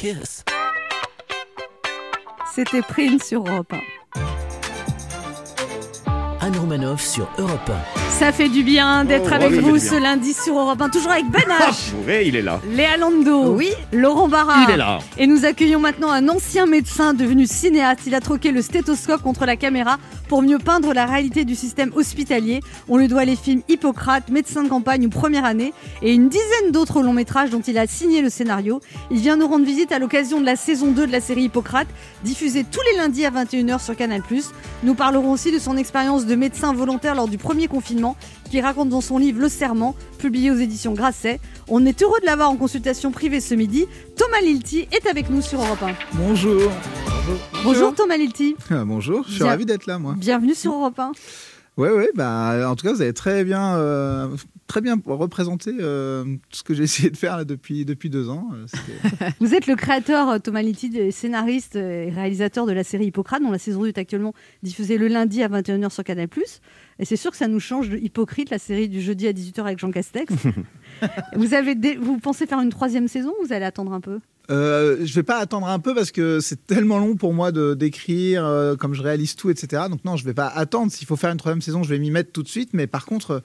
[0.00, 0.44] Kiss.
[2.54, 3.78] C'était Prince sur Europe 1.
[6.42, 7.70] Anne Romanoff sur Europe
[8.08, 11.10] Ça fait du bien d'être Oh, avec oui, vous ce lundi sur Europe 1, toujours
[11.12, 12.60] avec Ben H, Bourré, il est là.
[12.70, 13.72] Léa Lando, Oui.
[13.92, 14.64] Laurent Barra.
[14.66, 15.00] Il est là.
[15.18, 18.00] Et nous accueillons maintenant un ancien médecin devenu cinéaste.
[18.06, 19.98] Il a troqué le stéthoscope contre la caméra
[20.30, 22.60] pour mieux peindre la réalité du système hospitalier.
[22.88, 25.72] On lui doit les films Hippocrate, Médecin de campagne ou Première année
[26.02, 28.80] et une dizaine d'autres longs métrages dont il a signé le scénario.
[29.10, 31.88] Il vient nous rendre visite à l'occasion de la saison 2 de la série Hippocrate,
[32.22, 34.22] diffusée tous les lundis à 21h sur Canal+.
[34.84, 38.14] Nous parlerons aussi de son expérience de médecin volontaire lors du premier confinement,
[38.50, 41.40] qui raconte dans son livre Le Serment, publié aux éditions Grasset.
[41.68, 43.86] On est heureux de l'avoir en consultation privée ce midi.
[44.16, 45.94] Thomas Lilti est avec nous sur Europe 1.
[46.14, 46.70] Bonjour.
[47.62, 48.56] Bonjour Thomas Lilti.
[48.68, 49.46] Ah, bonjour, je suis Bien.
[49.50, 50.14] ravi d'être là, moi.
[50.18, 51.12] Bienvenue sur Europe 1.
[51.76, 54.28] Oui, oui, bah, en tout cas, vous avez très bien, euh,
[54.66, 58.48] très bien représenté euh, ce que j'ai essayé de faire là, depuis, depuis deux ans.
[58.52, 63.42] Euh, Vous êtes le créateur, Thomas Lilti, des scénariste et réalisateur de la série Hippocrate,
[63.42, 66.28] dont la saison 2 est actuellement diffusée le lundi à 21h sur Canal+.
[67.00, 69.62] Et c'est sûr que ça nous change de Hypocrite, la série du jeudi à 18h
[69.62, 70.32] avec Jean Castex.
[71.34, 74.20] vous, avez dé- vous pensez faire une troisième saison ou vous allez attendre un peu?
[74.50, 77.74] Euh, je vais pas attendre un peu parce que c'est tellement long pour moi de
[77.74, 79.84] d'écrire, euh, comme je réalise tout, etc.
[79.88, 80.90] Donc non, je vais pas attendre.
[80.92, 82.70] S'il faut faire une troisième saison, je vais m'y mettre tout de suite.
[82.74, 83.40] Mais par contre, euh,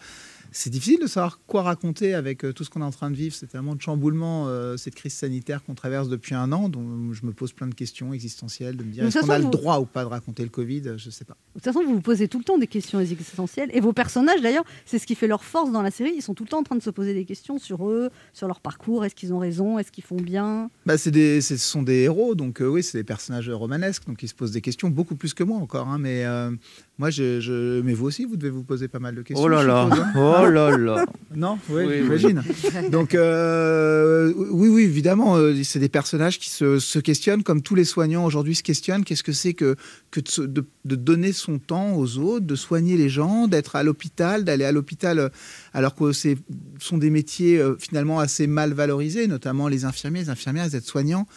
[0.51, 3.15] c'est difficile de savoir quoi raconter avec euh, tout ce qu'on est en train de
[3.15, 3.35] vivre.
[3.35, 7.25] C'est tellement de chamboulement, euh, cette crise sanitaire qu'on traverse depuis un an, dont je
[7.25, 9.85] me pose plein de questions existentielles, de me dire est-ce qu'on a le droit ou
[9.85, 10.93] pas de raconter le Covid?
[10.97, 11.35] Je sais pas.
[11.55, 13.69] De toute façon, vous vous posez tout le temps des questions existentielles.
[13.73, 16.13] Et vos personnages, d'ailleurs, c'est ce qui fait leur force dans la série.
[16.15, 18.47] Ils sont tout le temps en train de se poser des questions sur eux, sur
[18.47, 19.05] leur parcours.
[19.05, 19.79] Est-ce qu'ils ont raison?
[19.79, 20.69] Est-ce qu'ils font bien?
[20.85, 24.21] Bah, c'est des, ce sont des héros, donc euh, oui, c'est des personnages romanesques, donc
[24.23, 25.87] ils se posent des questions beaucoup plus que moi encore.
[25.87, 26.51] hein, mais euh,
[26.97, 29.43] moi, je, je- mais vous aussi, vous devez vous poser pas mal de questions.
[29.45, 29.83] Oh là là.
[29.91, 30.13] suppose, hein.
[30.15, 31.05] Oh là là.
[31.35, 32.41] Non, oui, Oui, j'imagine.
[32.91, 37.75] Donc, euh, oui, oui, évidemment, euh, c'est des personnages qui se, se questionnent, comme tous
[37.75, 39.03] les soignants aujourd'hui se questionnent.
[39.03, 39.75] Qu'est-ce que c'est que,
[40.11, 43.75] que de, se- de- de donner son temps aux autres, de soigner les gens, d'être
[43.75, 45.29] à l'hôpital, d'aller à l'hôpital euh,
[45.73, 46.35] alors que ce
[46.79, 51.27] sont des métiers euh, finalement assez mal valorisés, notamment les infirmiers, les infirmières, les aides-soignants.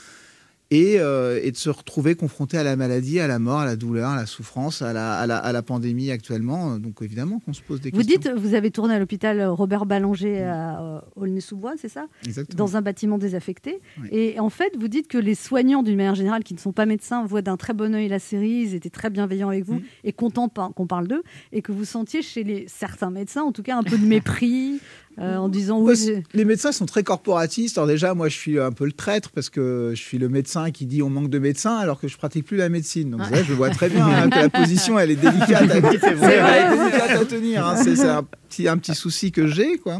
[0.71, 3.75] Et, euh, et de se retrouver confronté à la maladie, à la mort, à la
[3.77, 6.79] douleur, à la souffrance, à la, à la, à la pandémie actuellement.
[6.79, 8.21] Donc évidemment qu'on se pose des Vous questions.
[8.35, 12.07] dites, vous avez tourné à l'hôpital Robert Ballanger à euh, Aulnay-sous-Bois, c'est ça?
[12.27, 12.59] Exactement.
[12.67, 13.81] Dans un bâtiment désaffecté.
[14.03, 14.09] Oui.
[14.13, 16.85] Et en fait, vous dites que les soignants, d'une manière générale, qui ne sont pas
[16.85, 19.83] médecins, voient d'un très bon œil la série, ils étaient très bienveillants avec vous Mm.
[20.05, 23.63] et contents qu'on parle d'eux, et que vous sentiez chez les, certains médecins, en tout
[23.63, 24.81] cas, un peu de mépris,
[25.21, 27.77] euh, en disant oui, les médecins sont très corporatistes.
[27.79, 30.71] Alors déjà, moi, je suis un peu le traître parce que je suis le médecin
[30.71, 33.11] qui dit on manque de médecins alors que je pratique plus la médecine.
[33.11, 35.71] Donc ça, je vois très bien hein, que la position, elle est délicate.
[35.71, 37.67] À, elle est délicate à tenir.
[37.67, 37.77] hein.
[37.83, 39.99] C'est un petit, un petit souci que j'ai, quoi.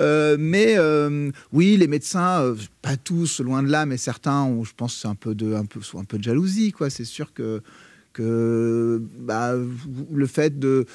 [0.00, 4.64] Euh, mais euh, oui, les médecins, euh, pas tous, loin de là, mais certains, ont,
[4.64, 6.90] je pense, c'est un peu de, un peu, sont un peu de jalousie, quoi.
[6.90, 7.62] C'est sûr que
[8.14, 9.54] que bah,
[10.12, 10.86] le fait de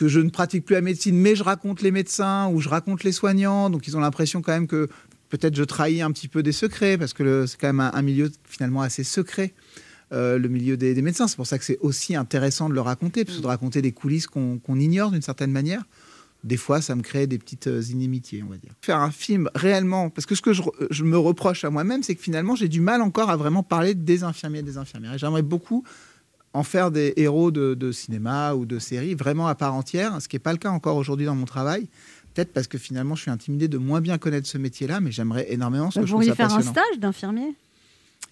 [0.00, 3.04] que je ne pratique plus la médecine, mais je raconte les médecins ou je raconte
[3.04, 3.68] les soignants.
[3.68, 4.88] Donc, ils ont l'impression quand même que
[5.28, 8.00] peut-être je trahis un petit peu des secrets, parce que c'est quand même un, un
[8.00, 9.52] milieu finalement assez secret,
[10.12, 11.28] euh, le milieu des, des médecins.
[11.28, 13.92] C'est pour ça que c'est aussi intéressant de le raconter, parce que de raconter des
[13.92, 15.84] coulisses qu'on ignore d'une certaine manière.
[16.44, 18.72] Des fois, ça me crée des petites euh, inimitiés, on va dire.
[18.80, 22.14] Faire un film réellement, parce que ce que je, je me reproche à moi-même, c'est
[22.14, 25.12] que finalement, j'ai du mal encore à vraiment parler des infirmiers et des infirmières.
[25.12, 25.84] Et j'aimerais beaucoup
[26.52, 30.28] en faire des héros de, de cinéma ou de série vraiment à part entière, ce
[30.28, 31.86] qui n'est pas le cas encore aujourd'hui dans mon travail.
[32.34, 35.52] Peut-être parce que finalement, je suis intimidé de moins bien connaître ce métier-là, mais j'aimerais
[35.52, 37.54] énormément parce que vous pourriez faire un stage d'infirmier?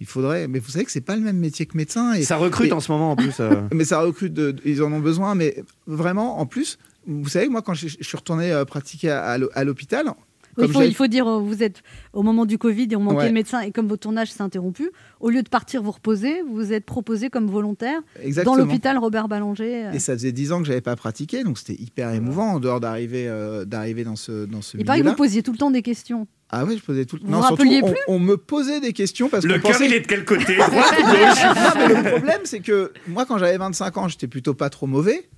[0.01, 2.13] Il faudrait, mais vous savez que c'est pas le même métier que médecin.
[2.15, 3.41] Et, Ça recrute et- en ce moment en plus.
[3.41, 3.63] euh.
[3.73, 5.35] mais ça recrute, de- ils en ont besoin.
[5.35, 9.65] Mais vraiment, en plus, vous savez, moi, quand je, je suis retourné euh, pratiquer à
[9.65, 10.13] l'hôpital,
[10.59, 11.83] Oui, il, comme faut, j'ai- il faut dire, euh, vous êtes
[12.13, 13.29] au moment du Covid et on manquait Ouais.
[13.29, 14.91] de médecins, et comme votre tournage s'est interrompu,
[15.21, 18.57] au lieu de partir vous reposer, vous vous êtes proposé comme volontaire Exactement.
[18.57, 19.87] dans l'hôpital Robert Ballanger.
[19.87, 19.93] euh.
[19.93, 22.81] Et ça faisait dix ans que j'avais pas pratiqué, donc c'était hyper émouvant en dehors
[22.81, 25.17] d'arriver euh, d'arriver dans ce dans ce Il paraît que milieu-là.
[25.17, 26.27] vous posiez tout le temps des questions.
[26.51, 27.65] Ah oui, je posais tout le Vous Non, vous surtout,
[28.09, 29.87] on, me posait des questions parce Le qu'on cœur, pensait...
[29.87, 30.57] il est de quel côté?
[30.57, 31.45] Droite ou gauche?
[31.45, 34.87] Non, mais le problème, c'est que moi, quand j'avais 25 ans, j'étais plutôt pas trop
[34.87, 35.29] mauvais,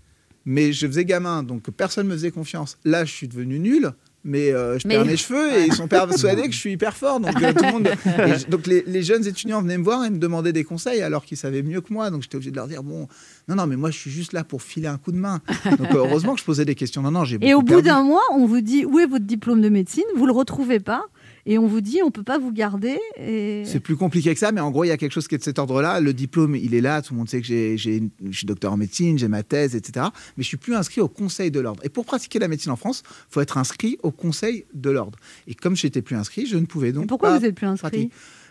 [0.45, 2.79] mais je faisais gamin, donc personne me faisait confiance.
[2.85, 3.91] Là, je suis devenu nul.
[4.23, 6.95] Mais euh, je Mais- perds mes cheveux et ils sont persuadés que je suis hyper
[6.95, 7.21] fort.
[7.21, 7.87] Donc, euh, tout le monde...
[8.07, 11.01] et je- donc les, les jeunes étudiants venaient me voir et me demandaient des conseils
[11.01, 12.11] alors qu'ils savaient mieux que moi.
[12.11, 13.09] Donc j'étais obligé de leur dire bon,
[13.49, 15.41] non, non, mais moi je suis juste là pour filer un coup de main.
[15.79, 17.01] Donc heureusement que je posais des questions.
[17.03, 19.63] Non, non, j'ai Et au bout d'un mois, on vous dit où est votre diplôme
[19.63, 20.05] de médecine?
[20.17, 21.05] Vous le retrouvez pas
[21.51, 22.97] et on vous dit on peut pas vous garder.
[23.17, 23.65] Et...
[23.67, 25.39] C'est plus compliqué que ça, mais en gros, il y a quelque chose qui est
[25.39, 25.99] de cet ordre-là.
[26.01, 27.03] Le diplôme, il est là.
[27.03, 29.75] Tout le monde sait que j'ai, j'ai- je suis docteur en médecine, j'ai ma thèse,
[29.75, 30.07] etc.
[30.37, 31.83] Mais je suis plus inscrit au Conseil de l'ordre.
[31.85, 35.19] Et pour pratiquer la médecine en France, il faut être inscrit au Conseil de l'ordre.
[35.49, 37.67] Et comme je n'étais plus inscrit, je ne pouvais donc pourquoi pas vous êtes plus
[37.67, 37.89] inscrit?
[37.91, 38.11] pratiquer.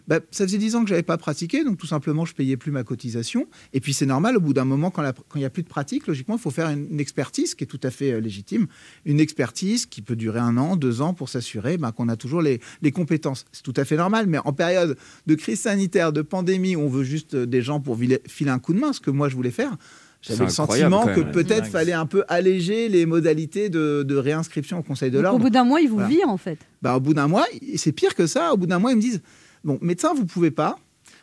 [0.09, 2.71] Bah, ça faisait 10 ans que j'avais pas pratiqué, donc tout simplement je payais plus
[2.71, 3.47] ma cotisation.
[3.73, 5.03] Et puis c'est normal, au bout d'un moment, quand
[5.35, 7.67] il n'y a plus de pratique, logiquement, il faut faire une, une expertise qui est
[7.67, 8.65] tout à fait euh, légitime.
[9.05, 12.41] Une expertise qui peut durer un an, deux ans pour s'assurer bah, qu'on a toujours
[12.41, 13.45] les, les compétences.
[13.51, 14.97] C'est tout à fait normal, mais en période
[15.27, 17.95] de crise sanitaire, de pandémie, où on veut juste euh, des gens pour
[18.27, 19.77] filer un coup de main, ce que moi je voulais faire.
[20.23, 24.83] J'avais le sentiment que peut-être fallait un peu alléger les modalités de, de réinscription au
[24.83, 25.37] Conseil de l'ordre.
[25.39, 26.09] au bout d'un mois, ils vous Voilà.
[26.09, 26.57] virent en fait.
[26.81, 27.45] Bah, au bout d'un mois,
[27.77, 28.53] c'est pire que ça.
[28.53, 29.21] Au bout d'un mois, ils me disent
[29.63, 30.77] Bon, médecin, vous pouvez pas.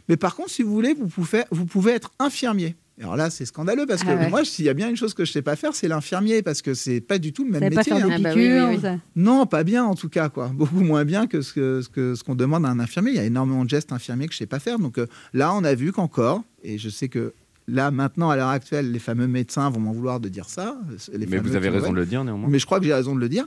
[0.08, 2.76] Mais par contre, si vous voulez, vous pouvez, vous pouvez être infirmier.
[3.00, 4.30] Alors là, c'est scandaleux parce que Ah ouais.
[4.30, 6.62] moi, s'il y a bien une chose que je sais pas faire, c'est l'infirmier parce
[6.62, 7.92] que c'est pas du tout le même savez pas métier.
[7.94, 8.16] faire des hein.
[8.18, 8.68] Ah bah oui, piqûres.
[8.68, 8.80] oui, oui.
[8.80, 10.48] ça- Non, pas bien en tout cas, quoi.
[10.48, 13.10] Beaucoup moins bien que ce que ce que- ce qu'on demande à un infirmier.
[13.10, 14.78] Il y a énormément de gestes infirmiers que je sais pas faire.
[14.78, 17.34] Donc euh, là, on a vu qu'encore, et je sais que
[17.68, 20.78] là, maintenant, à l'heure actuelle, les fameux médecins vont m'en vouloir de dire ça.
[21.12, 22.48] les Mais vous avez raison de le dire néanmoins.
[22.48, 23.46] Mais je crois que j'ai raison de le dire.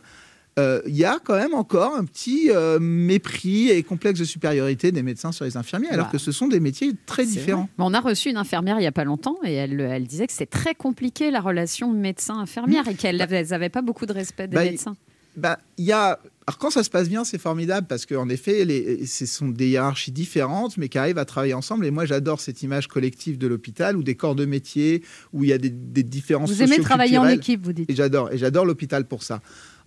[0.58, 4.92] Euh, Il y a quand même encore un petit euh, mépris et complexe de supériorité
[4.92, 7.70] des médecins sur les infirmiers, alors Bah, que ce sont des métiers très différents.
[7.78, 10.28] Mais On a reçu une infirmière il n'y a pas longtemps et elle, elle disait
[10.28, 14.56] que c'était très compliqué la relation médecin-infirmière et qu'elles n'avaient pas beaucoup de respect des
[14.56, 14.96] Bah, il- médecins.
[15.38, 16.20] Bah, y a...
[16.48, 19.06] Alors quand ça se passe bien, c'est formidable parce qu'en effet, les...
[19.06, 21.86] ce sont des hiérarchies différentes, mais qui arrivent à travailler ensemble.
[21.86, 25.52] Et moi, j'adore cette image collective de l'hôpital ou des corps de métier où il
[25.52, 27.90] y a des, des différences Vous aimez travailler en équipe, vous dites.
[27.90, 29.40] Et j'adore, et j'adore l'hôpital pour ça.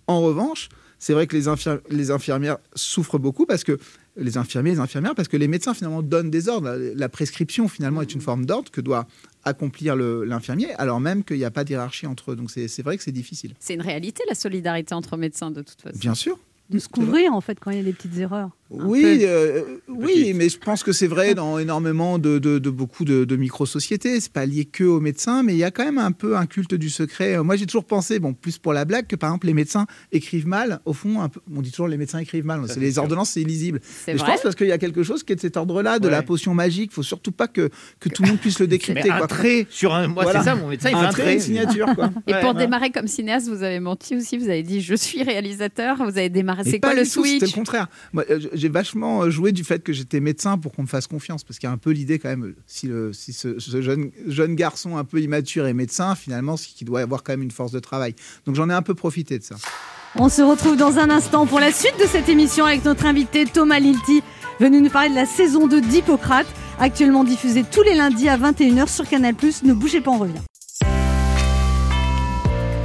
[0.07, 3.77] En revanche, c'est vrai que les, infir- les infirmières souffrent beaucoup parce que
[4.15, 6.69] les infirmiers, les infirmières, parce que les médecins finalement donnent des ordres.
[6.69, 9.07] La, la prescription finalement est une forme d'ordre que doit
[9.43, 12.35] accomplir l'infirmier, alors même qu'il n'y a pas d'hierarchie entre eux.
[12.35, 13.53] Donc c'est c'est vrai que c'est difficile.
[13.59, 15.97] C'est une réalité la solidarité entre médecins de toute façon.
[15.99, 16.39] Bien sûr.
[16.69, 18.51] De se couvrir en fait quand il y a des petites erreurs.
[18.73, 23.05] Oui, euh, oui, mais je pense que c'est vrai dans énormément de, de- de beaucoup
[23.05, 24.19] de, de micro-sociétés.
[24.19, 26.45] C'est pas lié que aux médecins, mais il y a quand même un peu un
[26.45, 27.35] culte du secret.
[27.37, 29.85] Euh, Moi, j'ai toujours pensé, bon, plus pour la blague, que par exemple les médecins
[30.11, 30.79] écrivent mal.
[30.85, 32.61] Au fond, un peu, on dit toujours les médecins écrivent mal.
[32.67, 33.79] C'est les ordonnances, c'est illisible.
[33.83, 35.99] C'est Mais je pense parce qu'il y a quelque chose qui est de cet ordre-là,
[35.99, 36.11] de Ouais.
[36.11, 36.89] la potion magique.
[36.91, 37.69] Il faut surtout pas que,
[37.99, 39.09] que tout le monde puisse le Mais décrypter.
[39.11, 39.27] un quoi.
[39.27, 40.07] trait sur un.
[40.07, 40.39] Moi, Voilà.
[40.39, 41.33] c'est ça, mon médecin, il fait un un trait, trait.
[41.35, 42.09] une signature, quoi.
[42.27, 42.59] Et Ouais, pour ouais.
[42.61, 44.37] démarrer comme cinéaste, vous avez menti aussi.
[44.37, 45.97] Vous avez dit je suis réalisateur.
[45.97, 46.63] Vous avez démarré.
[46.65, 47.53] C'est quoi le tout, C'était le switch?
[47.55, 47.87] contraire.
[48.13, 51.07] Moi, euh, j'ai vachement euh, joué du fait que j'étais médecin pour qu'on me fasse
[51.07, 52.89] confiance, parce qu'il y a un peu l'idée quand même, si,
[53.33, 57.41] ce, jeune garçon un peu immature est médecin, finalement, c'est qu'il doit avoir quand même
[57.41, 58.15] une force de travail.
[58.45, 59.55] Donc j'en ai un peu profité de ça.
[60.15, 63.45] On se retrouve dans un instant pour la suite de cette émission avec notre invité
[63.45, 64.23] Thomas Lilti,
[64.61, 66.47] venu nous parler de la saison 2 d'Hippocrate,
[66.79, 69.35] actuellement diffusée tous les lundis à 21h sur Canal+.
[69.63, 70.39] Ne bougez pas, on revient.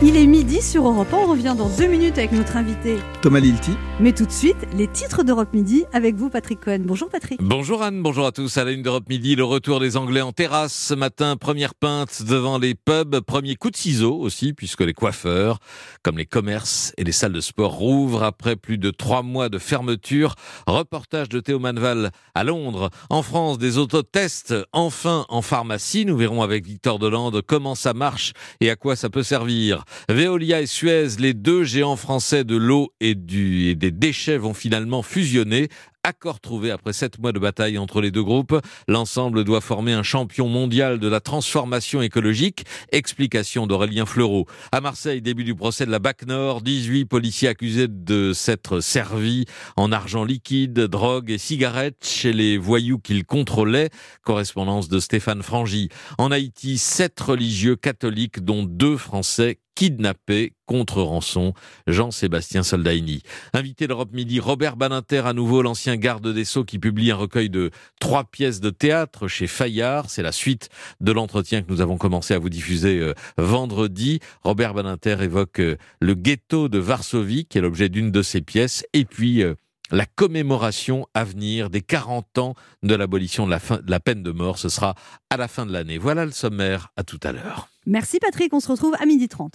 [0.00, 2.98] Il est midi sur Europe 1, on revient dans deux minutes avec notre invité.
[3.20, 3.72] Thomas Lilti.
[3.98, 6.82] Mais tout de suite, les titres d'Europe Midi avec vous Patrick Cohen.
[6.84, 7.40] Bonjour Patrick.
[7.42, 8.56] Bonjour Anne, bonjour à tous.
[8.58, 11.36] À la une d'Europe Midi, le retour des Anglais en terrasse ce matin.
[11.36, 13.18] Première pinte devant les pubs.
[13.22, 15.58] Premier coup de ciseau aussi, puisque les coiffeurs,
[16.04, 19.58] comme les commerces et les salles de sport, rouvrent après plus de trois mois de
[19.58, 20.36] fermeture.
[20.68, 22.90] Reportage de Théo Manval à Londres.
[23.10, 26.04] En France, des autotests enfin en pharmacie.
[26.04, 29.82] Nous verrons avec Victor Delande comment ça marche et à quoi ça peut servir.
[30.08, 35.02] Veolia et Suez, les deux géants français de l'eau et, et des déchets vont finalement
[35.02, 35.68] fusionner.
[36.04, 38.58] Accord trouvé après sept mois de bataille entre les deux groupes.
[38.86, 42.64] L'ensemble doit former un champion mondial de la transformation écologique.
[42.92, 44.46] Explication d'Aurélien Fleureau.
[44.72, 46.62] À Marseille, début du procès de la BAC Nord.
[46.62, 49.44] 18 policiers accusés de s'être servis
[49.76, 53.90] en argent liquide, drogue et cigarettes chez les voyous qu'ils contrôlaient.
[54.22, 55.90] Correspondance de Stéphane Frangy.
[56.16, 61.54] En Haïti, sept religieux catholiques, dont deux Français kidnappés contre rançon.
[61.86, 63.22] Jean-Sébastien Soldaini.
[63.52, 67.48] Invité d'Europe Midi, Robert Baninter, à nouveau l'ancien garde des Sceaux qui publie un recueil
[67.48, 67.70] de
[68.00, 70.10] trois pièces de théâtre chez Fayard.
[70.10, 70.68] C'est la suite
[71.00, 74.18] de l'entretien que nous avons commencé à vous diffuser euh, vendredi.
[74.42, 78.84] Robert Baninter évoque euh, le ghetto de Varsovie, qui est l'objet d'une de ses pièces,
[78.94, 79.54] et puis euh,
[79.90, 84.22] la commémoration à venir des 40 ans de l'abolition de la, fin- de la peine
[84.22, 84.58] de mort.
[84.58, 84.94] Ce sera
[85.30, 85.98] à la fin de l'année.
[85.98, 86.88] Voilà le sommaire.
[86.96, 87.68] À tout à l'heure.
[87.86, 89.54] Merci Patrick, on se retrouve à 12h30.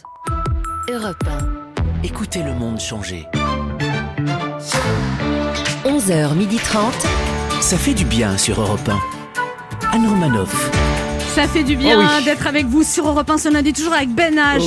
[0.92, 2.04] Europe 1.
[2.04, 3.26] Écoutez le monde changer.
[5.86, 7.62] 11h30.
[7.62, 9.00] Ça fait du bien sur Europe 1.
[9.94, 10.72] Anne Romanoff.
[11.36, 12.26] Ça fait du bien Oh oui.
[12.26, 14.60] d'être avec vous sur Europe 1 ce lundi, toujours avec Ben H.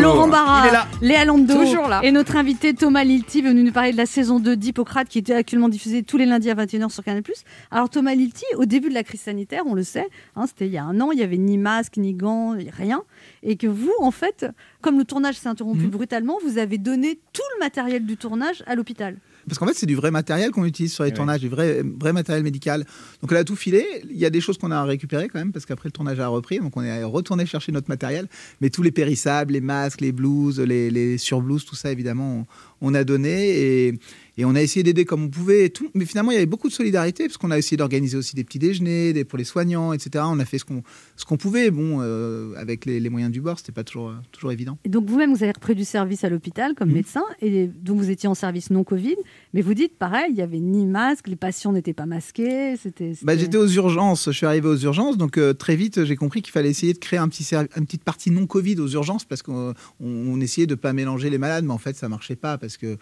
[0.00, 0.86] Laurent Barra.
[1.00, 2.00] Léa Lando Toujours là.
[2.02, 5.32] et notre invité Thomas Lilti venu nous parler de la saison 2 d'Hippocrate qui était
[5.34, 7.22] actuellement diffusée tous les lundis à 21h sur Canal+.
[7.70, 10.72] Alors Thomas Lilti, au début de la crise sanitaire, on le sait, hein, c'était il
[10.72, 13.02] y a un an, il y avait ni masque, ni gants, rien.
[13.42, 14.46] Et que vous, en fait,
[14.82, 15.90] comme le tournage s'est interrompu Mhm.
[15.90, 19.16] brutalement, vous avez donné tout le matériel du tournage à l'hôpital.
[19.46, 21.16] Parce qu'en fait, c'est du vrai matériel qu'on utilise sur les Oui.
[21.16, 22.84] tournages, du vrai, vrai matériel médical.
[23.22, 23.84] Donc, elle a tout filé.
[24.10, 26.28] Il y a des choses qu'on a récupérées quand même, parce qu'après, le tournage a
[26.28, 26.58] repris.
[26.58, 28.28] Donc, on est retourné chercher notre matériel.
[28.60, 32.46] Mais tous les périssables, les masques, les blouses, les, les surblouses, tout ça, évidemment,
[32.80, 33.86] on, on a donné.
[33.86, 33.98] Et,
[34.40, 35.66] Et on a essayé d'aider comme on pouvait.
[35.66, 35.90] Et tout.
[35.94, 38.42] Mais finalement, il y avait beaucoup de solidarité parce qu'on a essayé d'organiser aussi des
[38.44, 40.24] petits déjeuners des, pour les soignants, etc.
[40.26, 41.70] On a fait ce qu'on pouvait.
[41.70, 44.78] Bon, euh, avec les, les moyens du bord, c'était pas toujours, euh, toujours évident.
[44.84, 46.74] Et donc vous-même, vous avez repris du service à l'hôpital Mhm.
[46.74, 49.16] comme médecin, et donc vous étiez en service non Covid,
[49.54, 53.10] mais vous dites pareil, il y avait ni masque, les patients n'étaient pas masqués, c'était.
[53.22, 56.16] Bah, c'était- j'étais aux urgences, je suis arrivé aux urgences, donc euh, très vite j'ai
[56.16, 59.24] compris qu'il fallait essayer de créer un petit une petite partie non Covid aux urgences
[59.24, 62.36] parce qu'on on- on essayait de pas mélanger les malades, mais en fait ça marchait
[62.36, 62.96] pas parce que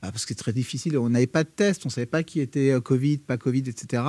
[0.00, 0.96] parce que c'est très difficile.
[0.98, 4.02] On n'avait pas de test, on savait pas qui était euh, Covid, pas Covid, etc.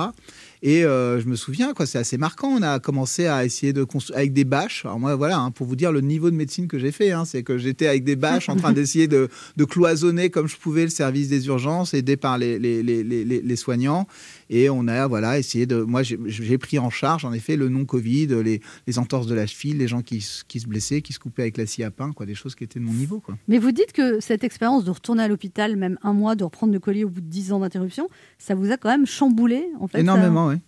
[0.62, 2.48] Et euh, je me souviens, quoi, c'est assez marquant.
[2.48, 4.84] On a commencé à essayer de construire avec des bâches.
[4.84, 7.24] Alors moi, voilà, hein, pour vous dire le niveau de médecine que j'ai fait, hein,
[7.24, 10.82] c'est que j'étais avec des bâches en train d'essayer de, de cloisonner comme je pouvais
[10.84, 14.06] le service des urgences, aidé par les, les, les, les, les- les soignants.
[14.50, 15.76] Et on a voilà essayé de.
[15.82, 19.74] Moi, j'ai- pris en charge, en effet, le non-Covid, les, les entorses de la cheville,
[19.78, 22.12] les gens qui, se- qui se blessaient, qui se coupaient avec la scie à pain,
[22.12, 23.36] quoi, des choses qui étaient de mon niveau, quoi.
[23.48, 26.72] Mais vous dites que cette expérience de retourner à l'hôpital, même un mois, de reprendre
[26.72, 28.08] le collier au bout de 10 ans d'interruption,
[28.38, 29.98] ça vous a quand même chamboulé en fait.
[30.16, 30.20] ça-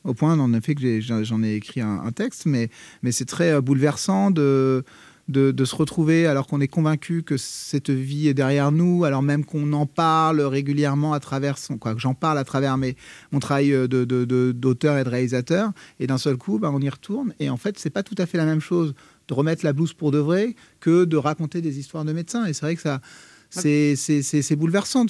[0.05, 2.69] Au point, en effet, que j'en ai écrit un, texte, mais,
[3.03, 4.85] mais c'est très euh, bouleversant de,
[5.29, 9.45] de, se retrouver alors qu'on est convaincu que cette vie est derrière nous, alors même
[9.45, 11.79] qu'on en parle régulièrement à travers son.
[11.79, 12.97] Quoi, que j'en parle à travers mes,
[13.31, 16.81] mon travail euh, de- de- d'auteur et de réalisateur, et d'un seul coup, bah, on
[16.81, 18.95] y retourne, et en fait, c'est pas tout à fait la même chose
[19.29, 22.45] de remettre la blouse pour de vrai que de raconter des histoires de médecins.
[22.47, 23.01] Et c'est vrai que ça.
[23.61, 25.07] C'est bouleversant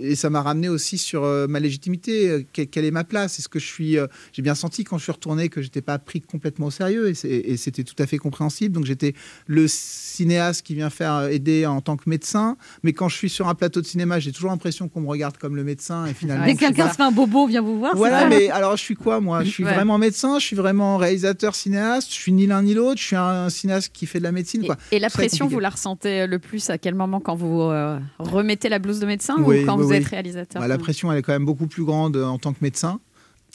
[0.00, 2.28] et ça m'a ramené aussi sur euh, ma légitimité.
[2.30, 3.38] euh, que- quelle est ma place?
[3.38, 5.98] Est-ce que je suis euh, J'ai bien senti quand je suis retourné que j'étais pas
[5.98, 8.74] pris complètement au sérieux et c'était tout à fait compréhensible.
[8.74, 9.14] Donc j'étais
[9.46, 13.48] le cinéaste qui vient faire aider en tant que médecin, mais quand je suis sur
[13.48, 16.44] un plateau de cinéma, j'ai toujours l'impression qu'on me regarde comme le médecin et finalement.
[16.44, 17.96] Dès je que quelqu'un se fait un bobo, vient vous voir.
[17.96, 19.42] voilà, mais alors je suis quoi moi?
[19.44, 19.74] Je suis Ouais.
[19.74, 23.16] vraiment médecin, je suis vraiment réalisateur, cinéaste, je suis ni l'un ni l'autre, je suis
[23.16, 24.64] un cinéaste qui fait de la médecine.
[24.66, 24.76] Quoi.
[24.90, 25.54] Et la pression, compliqué.
[25.54, 29.06] vous la ressentez le plus à quel moment quand vous euh, remettez la blouse de
[29.06, 29.96] médecin Oui, ou quand oui, vous oui.
[29.96, 32.52] êtes réalisateur Bah, La pression, elle est quand même beaucoup plus grande euh, en tant
[32.52, 33.00] que médecin.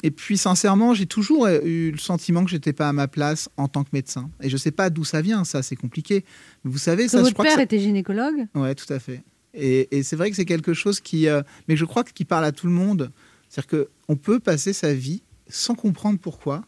[0.04, 3.50] Et puis, sincèrement, j'ai toujours euh, eu le sentiment que j'étais pas à ma place
[3.58, 4.30] en tant que médecin.
[4.42, 6.24] Et je sais pas d'où ça vient, ça, c'est compliqué.
[6.64, 8.46] Mais vous savez, Que ça, je votre crois que père ça- était gynécologue?
[8.54, 9.24] Ouais, tout à fait.
[9.54, 12.26] Et, et c'est vrai que c'est quelque chose qui, euh, mais je crois que qui
[12.26, 13.12] parle à tout le monde.
[13.50, 16.64] C'est-à-dire que on peut passer sa vie sans comprendre pourquoi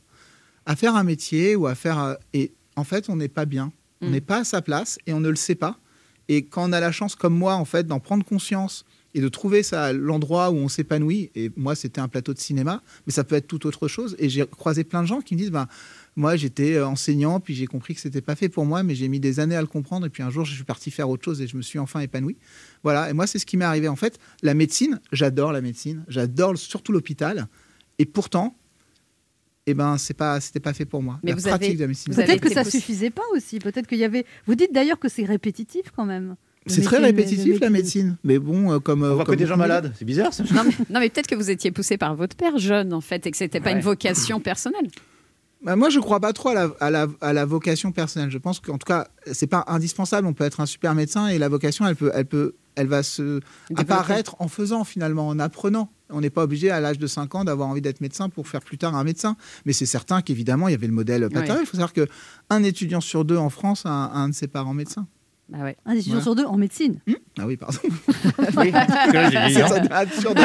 [0.66, 3.72] à faire un métier ou à faire et en fait on n'est pas bien,
[4.02, 4.12] on Mm.
[4.12, 5.78] n'est pas à sa place et on ne le sait pas.
[6.30, 9.28] Et quand on a la chance comme moi en fait d'en prendre conscience et de
[9.28, 11.32] trouver ça l'endroit où on s'épanouit.
[11.36, 14.16] Et moi c'était un plateau de cinéma, mais ça peut être tout autre chose.
[14.20, 15.68] Et j'ai croisé plein de gens qui me disent bah
[16.20, 19.08] moi, j'étais euh, enseignant, puis j'ai compris que c'était pas fait pour moi, mais j'ai
[19.08, 20.06] mis des années à le comprendre.
[20.06, 22.02] Et puis un jour, je suis parti faire autre chose et je me suis enfin
[22.02, 22.36] épanoui.
[22.84, 23.10] Voilà.
[23.10, 23.88] Et moi, c'est ce qui m'est arrivé.
[23.88, 27.48] En fait, la médecine, j'adore la médecine, j'adore surtout l'hôpital.
[28.00, 28.58] Et pourtant,
[29.70, 31.20] eh ben, c'est pas, c'était pas fait pour moi.
[31.24, 32.14] Mais la vous pratique avez- de la médecine.
[32.14, 33.60] Peut-être que ça suffisait pas aussi.
[33.60, 34.26] Peut-être qu'il y avait.
[34.48, 36.36] Vous dites d'ailleurs que c'est répétitif quand même.
[36.68, 38.18] C'est très répétitif la médecine.
[38.24, 39.02] Mais bon, euh, comme.
[39.02, 39.92] On euh, voit que comme des gens malades.
[39.98, 40.44] C'est bizarre ça.
[40.54, 43.26] Non mais, non, mais peut-être que vous étiez poussé par votre père jeune en fait
[43.26, 43.76] et que c'était pas Ouais.
[43.78, 44.88] une vocation personnelle.
[45.64, 48.30] Bah, moi, je crois pas trop à la, à la, à la vocation personnelle.
[48.30, 50.26] Je pense qu'en tout cas, c'est pas indispensable.
[50.28, 53.04] On peut être un super médecin et la vocation, elle peut, elle peut, elle va
[53.04, 53.42] se
[53.76, 55.92] apparaître en faisant finalement, en apprenant.
[56.10, 58.62] On n'est pas obligé à l'âge de 5 ans d'avoir envie d'être médecin pour faire
[58.62, 59.36] plus tard un médecin.
[59.66, 61.64] Mais c'est certain qu'évidemment, il y avait le modèle paternel.
[61.64, 62.08] Il faut savoir que
[62.50, 65.08] un étudiant sur deux en France a un, un de ses parents médecins.
[65.52, 65.76] Bah ouais.
[65.86, 67.00] Un étudiant sur deux en médecine.
[67.40, 67.78] Ah oui, pardon.
[68.58, 69.88] Oui, parce que là, j'ai dit, C'est hein.
[69.92, 70.40] absurde.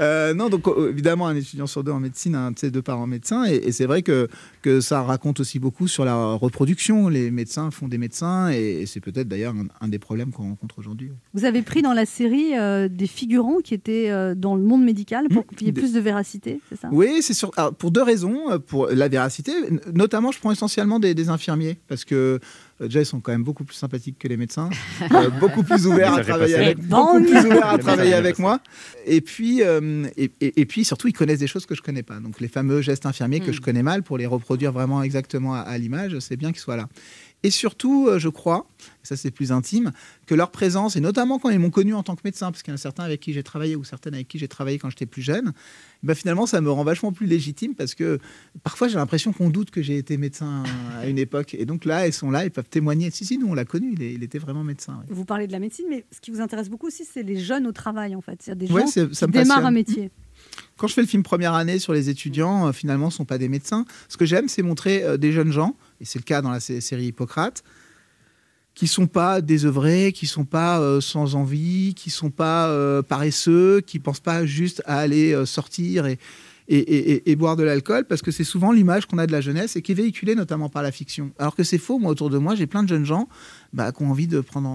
[0.00, 2.70] Euh, non, donc euh, évidemment, un étudiant sur deux en médecine a un de ses
[2.70, 3.44] deux parents médecins.
[3.46, 4.28] Et, et c'est vrai que,
[4.62, 7.08] que ça raconte aussi beaucoup sur la reproduction.
[7.08, 8.50] Les médecins font des médecins.
[8.50, 11.12] Et, et c'est peut-être d'ailleurs un, un des problèmes qu'on rencontre aujourd'hui.
[11.32, 14.84] Vous avez pris dans la série euh, des figurants qui étaient euh, dans le monde
[14.84, 16.88] médical pour qu'il y ait plus de véracité, c'est ça?
[16.92, 18.58] Oui, c'est sur, alors, pour deux raisons.
[18.66, 19.52] Pour la véracité,
[19.94, 22.40] notamment, je prends essentiellement des, des infirmiers parce que
[22.86, 24.70] déjà, ils sont quand même beaucoup plus sympathiques que les médecins,
[25.12, 28.60] euh, beaucoup plus ouverts à travailler avec, beaucoup plus ouverts à Le travailler avec moi.
[29.06, 32.02] Et puis, euh, et, et- et puis, surtout, ils connaissent des choses que je connais
[32.02, 32.20] pas.
[32.20, 33.54] Donc, les fameux gestes infirmiers que Mm.
[33.54, 36.76] je connais mal, pour les reproduire vraiment exactement à, à l'image, c'est bien qu'ils soient
[36.76, 36.88] là.
[37.44, 39.92] Et surtout, euh, je crois, et ça c'est plus intime,
[40.26, 42.70] que leur présence, et notamment quand ils m'ont connu en tant que médecin, parce qu'il
[42.70, 44.88] y en a certains avec qui j'ai travaillé ou certaines avec qui j'ai travaillé quand
[44.90, 45.52] j'étais plus jeune,
[46.02, 48.18] ben finalement ça me rend vachement plus légitime parce que
[48.62, 50.62] parfois j'ai l'impression qu'on doute que j'ai été médecin
[50.98, 51.54] à une époque.
[51.54, 53.10] Et donc là, elles sont là, ils peuvent témoigner.
[53.10, 54.94] Si, si, nous on l'a connu, il, est- il était vraiment médecin.
[54.94, 55.04] ouais.
[55.14, 57.66] Vous parlez de la médecine, mais ce qui vous intéresse beaucoup aussi, c'est les jeunes
[57.66, 58.40] au travail, en fait.
[58.42, 59.66] C'est-à-dire des Ouais, gens qui démarrent passionne.
[59.66, 60.10] un métier.
[60.76, 63.24] Quand je fais le film première année sur les étudiants, euh, finalement, ce ne sont
[63.24, 63.84] pas des médecins.
[64.08, 66.60] Ce que j'aime, c'est montrer euh, des jeunes gens, et c'est le cas dans la
[66.60, 67.62] sé- série Hippocrate,
[68.74, 73.80] qui sont pas désœuvrés, qui sont pas euh, sans envie, qui sont pas euh, paresseux,
[73.80, 76.18] qui pensent pas juste à aller euh, sortir et,
[77.36, 79.92] boire de l'alcool parce que c'est souvent l'image qu'on a de la jeunesse et qui
[79.92, 81.30] est véhiculée notamment par la fiction.
[81.38, 81.98] Alors que c'est faux.
[81.98, 83.28] Moi, autour de moi, j'ai plein de jeunes gens
[83.72, 84.68] bah, qui ont envie de prendre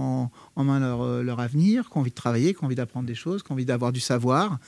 [0.56, 0.80] en, main
[1.24, 3.56] leur avenir, qui ont envie de travailler, qui ont envie d'apprendre des choses, qui ont
[3.56, 4.60] envie d'avoir du savoir.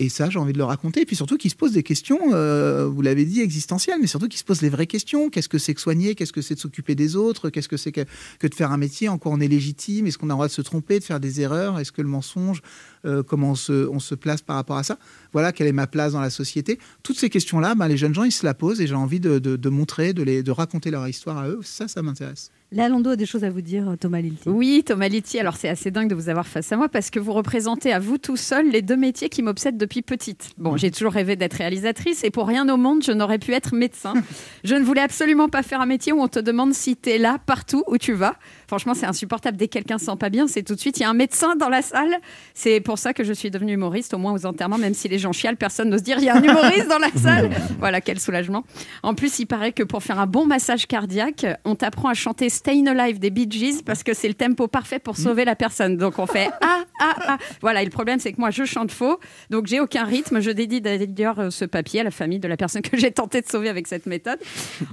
[0.00, 1.02] Et ça, j'ai envie de le raconter.
[1.02, 4.28] Et puis surtout, qui se posent des questions, euh, vous l'avez dit, existentielles, mais surtout
[4.28, 5.28] qui se posent les vraies questions.
[5.28, 6.14] Qu'est-ce que c'est que soigner?
[6.14, 7.50] Qu'est-ce que c'est de s'occuper des autres?
[7.50, 9.10] Qu'est-ce que c'est que, de faire un métier?
[9.10, 10.06] En quoi on est légitime?
[10.06, 11.78] Est-ce qu'on a le droit de se tromper, de faire des erreurs?
[11.78, 12.62] Est-ce que le mensonge,
[13.04, 14.98] euh, comment on se, place par rapport à ça?
[15.34, 18.24] Voilà, quelle est ma place dans la société Toutes ces questions-là, ben, les jeunes gens,
[18.24, 21.46] ils se la posent et j'ai envie de, montrer, de, de raconter leur histoire à
[21.46, 21.60] eux.
[21.62, 22.50] Ça, ça m'intéresse.
[22.72, 24.48] Lando a des choses à vous dire, Thomas Lilti.
[24.48, 27.18] Oui, Thomas Litty, alors c'est assez dingue de vous avoir face à moi parce que
[27.18, 30.50] vous représentez à vous tout seul les deux métiers qui m'obsèdent depuis petite.
[30.56, 33.74] Bon, j'ai toujours rêvé d'être réalisatrice et pour rien au monde, je n'aurais pu être
[33.74, 34.14] médecin.
[34.62, 37.18] Je ne voulais absolument pas faire un métier où on te demande si tu es
[37.18, 38.36] là partout où tu vas.
[38.70, 39.56] Franchement, c'est insupportable.
[39.56, 41.12] Dès que quelqu'un se sent pas bien, c'est tout de suite, il y a un
[41.12, 42.14] médecin dans la salle.
[42.54, 45.18] C'est pour ça que je suis devenue humoriste, au moins aux enterrements, même si les
[45.18, 47.50] gens chialent, personne n'ose dire il y a un humoriste dans la salle.
[47.80, 48.62] Voilà, quel soulagement.
[49.02, 52.48] En plus, il paraît que pour faire un bon massage cardiaque, on t'apprend à chanter
[52.48, 55.96] Stayin' Alive des Bee Gees parce que c'est le tempo parfait pour sauver la personne.
[55.96, 57.38] Donc on fait ah, ah, ah.
[57.62, 59.18] Voilà, et le problème, c'est que moi, je chante faux,
[59.48, 60.40] donc j'ai aucun rythme.
[60.40, 63.40] Je dédie d'ailleurs euh, ce papier à la famille de la personne que j'ai tenté
[63.40, 64.38] de sauver avec cette méthode.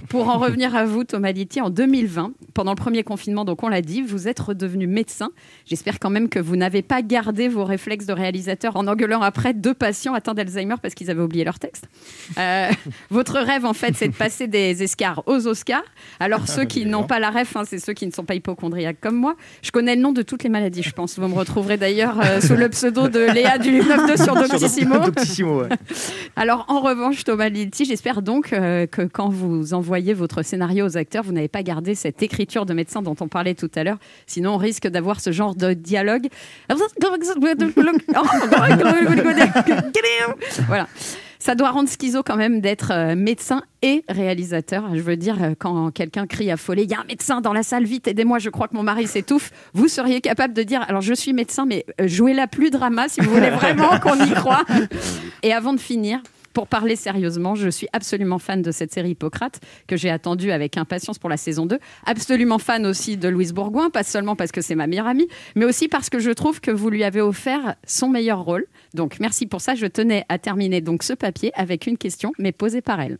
[0.10, 3.66] Pour en revenir à vous, Thomas Litti, en 2020, pendant le premier confinement, donc on
[3.70, 5.30] l'a dit, vous êtes redevenu médecin.
[5.65, 9.53] J'espère quand même que vous n'avez pas gardé vos réflexes de réalisateur en engueulant après
[9.53, 11.88] deux patients atteints d'Alzheimer parce qu'ils avaient oublié leur texte.
[12.38, 12.70] Euh,
[13.09, 15.84] votre rêve, en fait, c'est de passer des escars aux Oscars.
[16.20, 18.99] Alors, ceux qui n'ont pas la ref, hein, c'est ceux qui ne sont pas hypochondriaques
[19.01, 19.36] comme moi.
[19.61, 21.18] Je connais le nom de toutes les maladies, je pense.
[21.20, 24.99] Vous me retrouverez d'ailleurs euh, sous le pseudo de Léa du 92 sur Doctissimo.
[24.99, 25.70] Doctissimo, ouais.
[26.36, 30.97] Alors, en revanche, Thomas Lilti, j'espère donc euh, que quand vous envoyez votre scénario aux
[30.97, 33.97] acteurs, vous n'avez pas gardé cette écriture de médecin dont on parlait tout à l'heure.
[34.26, 36.28] Sinon, on risque d'avoir ce genre de dialogue.
[40.68, 40.88] voilà.
[41.39, 44.95] Ça doit rendre schizo quand même d'être euh, médecin et réalisateur.
[44.95, 47.64] Je veux dire, euh, quand quelqu'un crie affolé, il y a un médecin dans la
[47.64, 49.51] salle, vite, aidez-moi, je crois que mon mari s'étouffe.
[49.74, 53.22] Vous seriez capable de dire, alors je suis médecin, mais euh, jouez-la plus drama si
[53.22, 54.64] vous voulez vraiment qu'on y croit.
[55.43, 56.20] Et avant de finir,
[56.58, 60.76] pour parler sérieusement, je suis absolument fan de cette série Hippocrate que j'ai attendue avec
[60.76, 61.78] impatience pour la saison 2.
[62.08, 65.66] Absolument fan aussi de Louise Bourgoin, pas seulement parce que c'est ma meilleure amie, mais
[65.66, 68.66] aussi parce que je trouve que vous lui avez offert son meilleur rôle.
[68.95, 69.76] Donc merci pour ça.
[69.76, 73.20] Je tenais à terminer donc ce papier avec une question, mais posée par elle.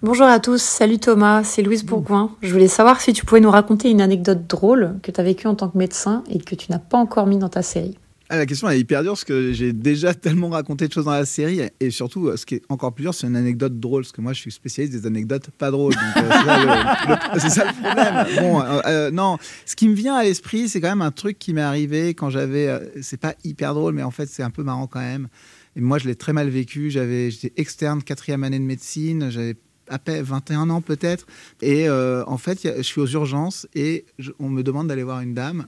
[0.00, 2.36] Bonjour à tous, salut Thomas, c'est Louise Bourgoin.
[2.40, 5.48] Je voulais savoir si tu pouvais nous raconter une anecdote drôle que tu as vécue
[5.48, 7.98] en tant que médecin et que tu n'as pas encore mis dans ta série.
[8.28, 11.12] Ah, la question est hyper dure parce que j'ai déjà tellement raconté de choses dans
[11.12, 14.02] la série et surtout euh, ce qui est encore plus dur c'est une anecdote drôle
[14.02, 18.82] parce que moi je suis spécialiste des anecdotes pas drôles euh, c'est, ça le, problème.
[18.86, 21.60] Euh, non ce qui me vient à l'esprit c'est quand même un truc qui m'est
[21.60, 22.68] arrivé quand j'avais
[23.00, 25.28] c'est pas hyper drôle mais en fait c'est un peu marrant quand même.
[25.76, 29.56] Et moi je l'ai très mal vécu j'étais externe quatrième année de médecine j'avais
[29.88, 31.26] à peine 21 ans peut-être.
[31.62, 34.04] Et en fait je suis aux urgences et
[34.40, 35.66] on me demande d'aller voir une dame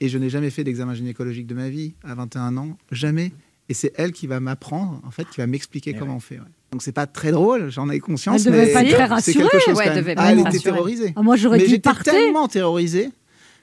[0.00, 3.32] et je n'ai jamais fait d'examen gynécologique de ma vie à 21 ans, jamais.
[3.68, 6.36] Et c'est elle qui va m'apprendre, en fait, qui va m'expliquer comment on fait.
[6.36, 6.44] ouais.
[6.72, 8.44] Donc c'est pas très drôle, j'en ai conscience.
[8.46, 9.48] Elle devait mais pas être très c'est rassurée.
[9.48, 11.12] quelque chose Ouais, devait Ah, elle était terrorisée.
[11.16, 13.10] Ah, moi, j'aurais dit, j'étais tellement terrorisée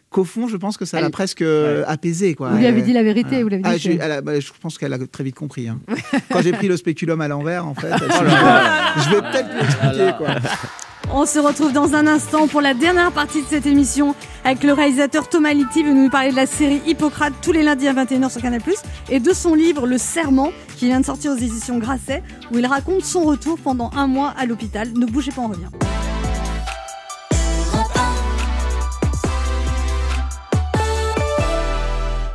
[0.09, 2.34] qu'au fond, je pense que ça l'a presque euh, apaisée.
[2.36, 2.51] Quoi.
[2.51, 4.39] Vous lui avez dit la vérité, vous l'avez dit Ah, que- j'ai- elle a- bah,
[4.39, 5.67] je pense qu'elle a très vite compris.
[5.67, 5.79] hein.
[6.31, 9.49] Quand j'ai pris le spéculum à l'envers, en fait, elle Oh dit, je vais peut-être
[9.57, 10.49] l'expliquer.
[11.16, 14.74] On se retrouve dans un instant pour la dernière partie de cette émission avec le
[14.74, 18.32] réalisateur Thomas Litti va nous parler de la série Hippocrate tous les lundis à 21h
[18.32, 18.61] sur Canal+,
[19.11, 22.66] et de son livre Le Serment qui vient de sortir aux éditions Grasset où il
[22.66, 24.91] raconte son retour pendant un mois à l'hôpital.
[24.93, 25.68] Ne bougez pas, on revient.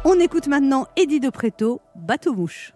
[0.05, 2.73] On écoute maintenant Eddie de Préto, Bateau Mouche.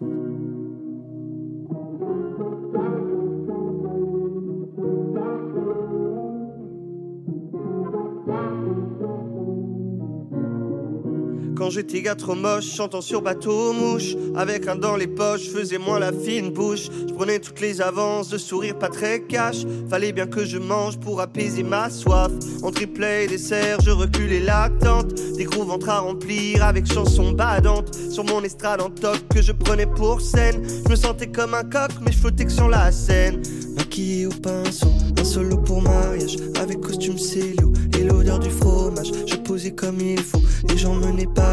[11.63, 15.77] Quand j'étais gars trop moche, chantant sur bateau mouche, avec un dans les poches, faisais
[15.77, 16.89] moins la fine bouche.
[17.07, 19.63] Je prenais toutes les avances, de sourire pas très cash.
[19.89, 22.33] Fallait bien que je mange pour apaiser ma soif.
[22.63, 25.13] En triplet et dessert, je reculais l'attente.
[25.37, 27.95] Des gros ventres à remplir avec chansons badantes.
[27.95, 30.67] Sur mon estrade en toc que je prenais pour scène.
[30.85, 33.41] Je me sentais comme un coq, mais je flottais que sur la scène.
[33.77, 36.35] Maquillé au pinceau, un solo pour mariage.
[36.59, 39.11] Avec costume célo et l'odeur du fromage.
[39.25, 41.52] Je posais comme il faut, les gens menaient pas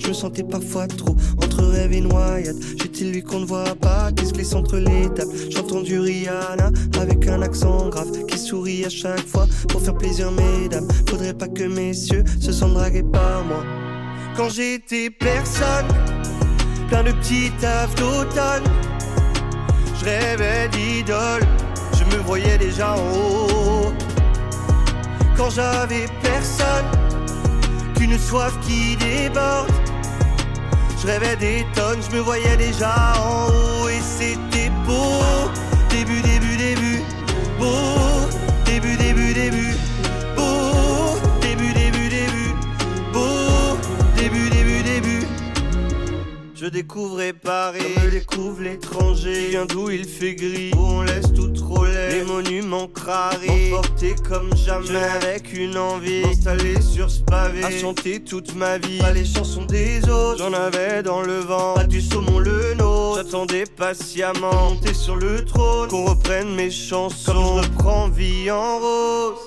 [0.00, 2.56] Je me sentais parfois trop entre rêve et noyade.
[2.80, 5.32] J'étais lui qu'on ne voit pas, qui se glisse entre les tables.
[5.50, 6.70] J'entends du Rihanna
[7.00, 10.88] avec un accent grave qui sourit à chaque fois pour faire plaisir, mesdames.
[11.08, 13.64] Faudrait pas que messieurs se sentent dragués par moi.
[14.36, 15.86] Quand j'étais personne,
[16.88, 18.64] plein de petits tafs d'automne.
[19.98, 21.42] Je rêvais d'idole,
[21.98, 23.92] je me voyais déjà en haut.
[25.36, 26.86] Quand j'avais personne,
[28.00, 29.68] qu'une soif qui déborde.
[31.00, 35.20] Je rêvais des tonnes, je me voyais déjà en haut et c'était beau.
[35.90, 37.02] Début, début, début,
[37.58, 38.26] beau.
[38.64, 39.74] Début, début, début,
[40.34, 41.18] beau.
[41.42, 42.54] Début, début, début,
[43.12, 43.76] beau.
[44.16, 45.26] Début, début, début.
[46.54, 49.44] Je découvrais Paris, je découvre l'étranger.
[49.44, 51.29] Qui vient d'où il fait gris, où on laisse
[53.10, 54.92] crarés, emportés comme jamais.
[54.92, 57.64] N'avais qu'une envie, m'installer sur ce pavé.
[57.64, 60.38] À chanter toute ma vie, pas les chansons des autres.
[60.38, 63.22] J'en avais dans le vent, pas du saumon le nôtre.
[63.24, 65.88] J'attendais patiemment, monter sur le trône.
[65.88, 69.38] Qu'on reprenne mes chansons, comme je reprends vie en rose.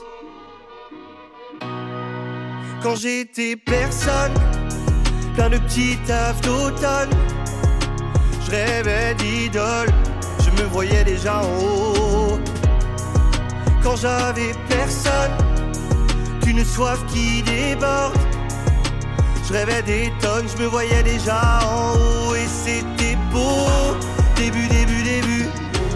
[2.82, 4.34] Quand j'étais personne
[5.36, 7.10] plein de petits tafs d'automne.
[8.46, 9.90] Je rêvais d'idole,
[10.40, 12.13] je me voyais déjà en haut.
[13.84, 15.32] Quand j'avais personne,
[16.42, 18.14] qu'une soif qui déborde.
[19.46, 23.68] Je rêvais des tonnes, je me voyais déjà en haut et c'était beau.
[24.38, 25.46] Début, début, début,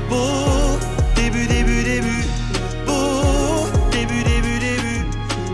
[0.09, 0.77] beau.
[1.15, 2.25] Début, début, début,
[2.85, 3.67] beau.
[3.91, 5.05] Début, début, début,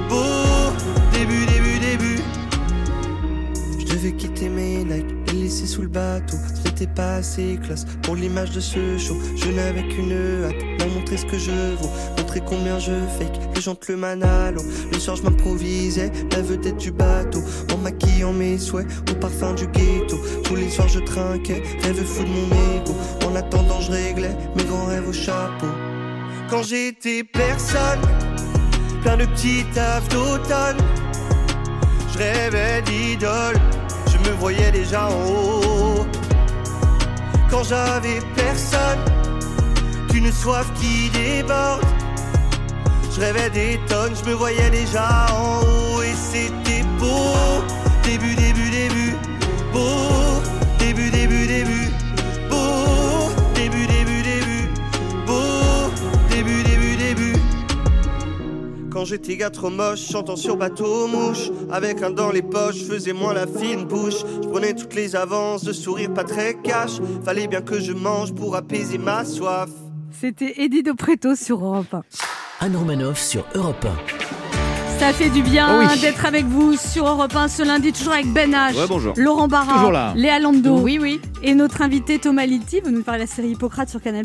[0.09, 0.73] beau.
[1.13, 2.21] Début, début, début.
[3.79, 6.37] Je devais quitter mes Nike, les laisser sous le bateau.
[6.65, 9.17] C'était pas assez classe pour l'image de ce show.
[9.35, 10.11] Je n'avais qu'une
[10.45, 11.91] hâte, montrer ce que je vaux.
[12.33, 14.63] Montrer combien je fake, les gens te le manalo.
[14.91, 17.43] Le soir, je m'improvisais, la vedette du bateau.
[17.71, 20.17] En maquillant mes souhaits, au parfum du ghetto.
[20.43, 22.95] Tous les soirs, je trinquais, rêve fou de mon ego.
[23.27, 25.67] En attendant, je réglais mes grands rêves au chapeau.
[26.49, 28.01] Quand j'étais personne,
[29.03, 30.77] plein de petits tafs d'automne.
[32.13, 33.59] Je rêvais d'idole,
[34.07, 36.05] je me voyais déjà en haut.
[37.51, 39.05] Quand j'avais personne,
[40.09, 41.83] qu'une soif qui déborde.
[43.15, 47.61] Je rêvais des tonnes, je me voyais déjà en haut et c'était beau.
[48.03, 49.15] Début, début, début,
[49.71, 50.41] beau.
[50.79, 51.91] Début, début, début,
[52.49, 53.29] beau.
[53.53, 54.67] Début, début, début,
[55.27, 55.91] beau.
[56.31, 57.39] Début, début, début.
[58.91, 63.13] Quand j'étais gars trop moche, chantant sur bateau mouche Avec un dans les poches, faisais
[63.13, 67.47] moins la fine bouche Je prenais toutes les avances, de sourire pas très cash Fallait
[67.47, 69.69] bien que je mange pour apaiser ma soif
[70.11, 72.01] C'était Eddie de Preto sur Europe 1.
[72.63, 73.85] Anne Romanoff sur Europe
[74.97, 75.99] Ça fait du bien Oh oui.
[75.99, 79.13] d'être avec vous sur Europe 1 ce lundi, toujours avec Ben H, Ouais, bonjour.
[79.17, 80.13] Laurent Barra.
[80.15, 80.79] Léa Lando.
[80.79, 81.19] Oui, oui.
[81.41, 84.23] Et notre invité Thomas Litti, vous nous parlez de la série Hippocrate sur Canal+.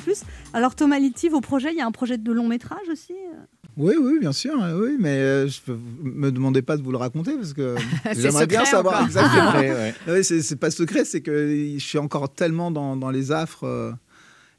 [0.54, 3.40] Alors Thomas Litti, vos projets, il y a un projet de long métrage aussi euh
[3.76, 6.98] Oui, oui, bien sûr, euh, oui, mais euh, je me demandez pas de vous le
[6.98, 7.74] raconter parce que
[8.16, 9.06] j'aimerais bien savoir encore.
[9.08, 9.46] exactement.
[9.52, 10.22] Secret, ouais.
[10.22, 13.90] C'est c'est pas secret, c'est que je suis encore tellement dans, dans les affres euh,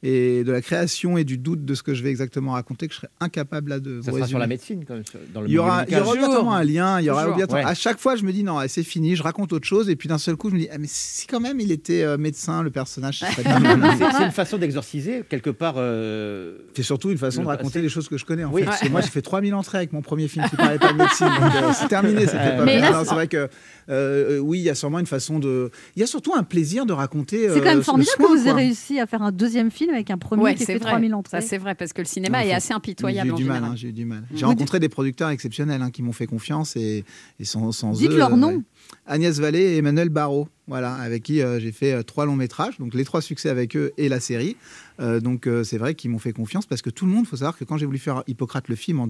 [0.02, 2.94] et de la création et du doute de ce que je vais exactement raconter que
[2.94, 4.02] je serais incapable là de.
[4.02, 5.92] Ça vous sera sur la médecine, quand même, sur- dans le Il y aura, il
[5.94, 6.08] y aura médical.
[6.24, 7.00] obligatoirement un lien.
[7.02, 7.72] Il y aura obligatoirement- Ouais.
[7.72, 9.90] À chaque fois, je me dis non, c'est fini, je raconte autre chose.
[9.90, 12.04] Et puis d'un seul coup, je me dis, ah, mais si quand même il était
[12.04, 13.24] euh, médecin, le personnage.
[13.36, 15.76] C'est une façon d'exorciser, quelque part.
[15.78, 17.82] euh, C'est surtout une façon le de raconter passé.
[17.82, 18.44] les choses que je connais.
[18.44, 18.62] En Oui.
[18.62, 18.66] fait.
[18.68, 18.92] Parce que Ouais.
[18.92, 21.28] moi, j'ai fait 3000 entrées avec mon premier film qui parlait pas de médecine.
[21.28, 22.92] euh, c'est terminé, c'était pas Mais bien.
[22.92, 23.50] là, Non, C'est vrai que
[23.90, 25.72] euh, euh, oui, il y a sûrement une façon de.
[25.96, 27.50] Il y a surtout un plaisir de raconter.
[27.50, 29.94] C'est quand euh, même le formidable que vous ayez réussi à faire un deuxième film
[29.94, 30.92] avec un premier Ouais, qui c'est fait vrai.
[30.92, 31.42] 3000 entrées.
[31.42, 33.64] Ça, c'est vrai, parce que le cinéma Non, est assez impitoyable J'ai eu du mal,
[33.64, 34.24] hein, j'ai eu du mal.
[34.34, 37.04] J'ai rencontré des producteurs exceptionnels hein, qui m'ont fait confiance et,
[37.40, 38.52] et sans, sans Dites eux, leur euh, nom.
[38.58, 38.62] ouais.
[39.06, 42.78] Agnès Vallée et Emmanuel Barrault, voilà, avec qui euh, j'ai fait euh, trois longs métrages,
[42.78, 44.56] donc les trois succès avec eux et la série.
[45.00, 47.38] Euh, donc euh, c'est vrai qu'ils m'ont fait confiance parce que tout le monde, faut
[47.38, 49.08] savoir que quand j'ai voulu faire Hippocrate le film en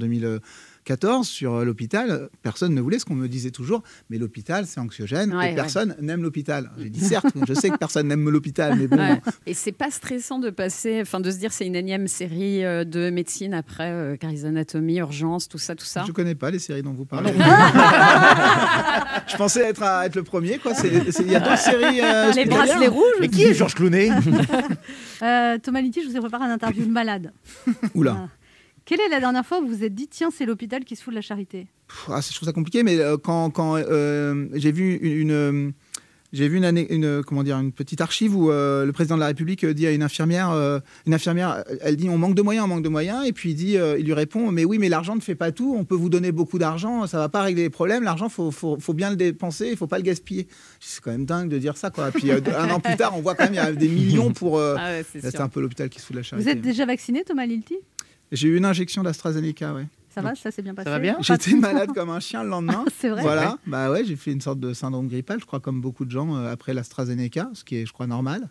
[0.90, 4.80] 2014 sur euh, l'hôpital, personne ne voulait ce qu'on me disait toujours, mais l'hôpital c'est
[4.80, 5.56] anxiogène Ouais, et ouais.
[5.56, 6.72] personne n'aime l'hôpital.
[6.80, 8.98] J'ai dit certes, je sais que personne n'aime l'hôpital, mais bon.
[8.98, 9.22] Ouais.
[9.46, 12.84] Et c'est pas stressant de passer, enfin de se dire c'est une énième série euh,
[12.86, 16.04] de médecine après euh, Grey's Anatomy, Urgence, tout ça, tout ça.
[16.08, 17.34] Je connais pas les séries dont vous parlez.
[19.28, 20.74] je pensais être, à, être le premier, quoi.
[20.84, 20.94] Il
[21.32, 22.02] y a d'autres séries.
[22.02, 23.04] euh, Les bracelets rouges.
[23.20, 24.10] Mais qui est Georges Clooney?
[25.22, 27.34] Euh, Thomas Litti, je vous ai préparé un interview de malade.
[27.94, 28.30] Oula.
[28.90, 31.04] Quelle est la dernière fois où vous vous êtes dit tiens c'est l'hôpital qui se
[31.04, 31.68] fout de la charité?
[32.08, 35.70] Ah, je trouve ça compliqué, mais euh, quand, quand euh, j'ai vu une, une, euh,
[36.34, 39.20] j'ai vu une, année- une, comment dire, une petite archive où euh, le président de
[39.20, 42.66] la République dit à une infirmière, euh, une infirmière, elle dit on manque de moyens,
[42.66, 44.90] on manque de moyens, et puis il dit, euh, il lui répond, mais oui, mais
[44.90, 47.62] l'argent ne fait pas tout, on peut vous donner beaucoup d'argent, ça va pas régler
[47.62, 50.48] les problèmes, l'argent faut, faut, faut bien le dépenser, il faut pas le gaspiller.
[50.80, 52.10] C'est quand même dingue de dire ça, quoi.
[52.10, 54.34] Et puis un an plus tard, on voit quand même il y a des millions
[54.34, 54.60] pour.
[54.60, 56.50] Ah ouais, c'est un peu l'hôpital qui se fout de la Vous charité.
[56.50, 57.76] êtes déjà vacciné Thomas Litti
[58.32, 59.88] J'ai eu une injection d'AstraZeneca, ouais.
[60.14, 60.90] Ça va, ça s'est bien passé
[61.22, 62.84] J'étais malade comme un chien le lendemain.
[63.00, 63.58] C'est vrai Voilà, Ouais.
[63.68, 66.36] bah ouais, j'ai fait une sorte de syndrome grippal, je crois, comme beaucoup de gens
[66.36, 68.50] euh, après l'AstraZeneca, ce qui est, je crois, normal.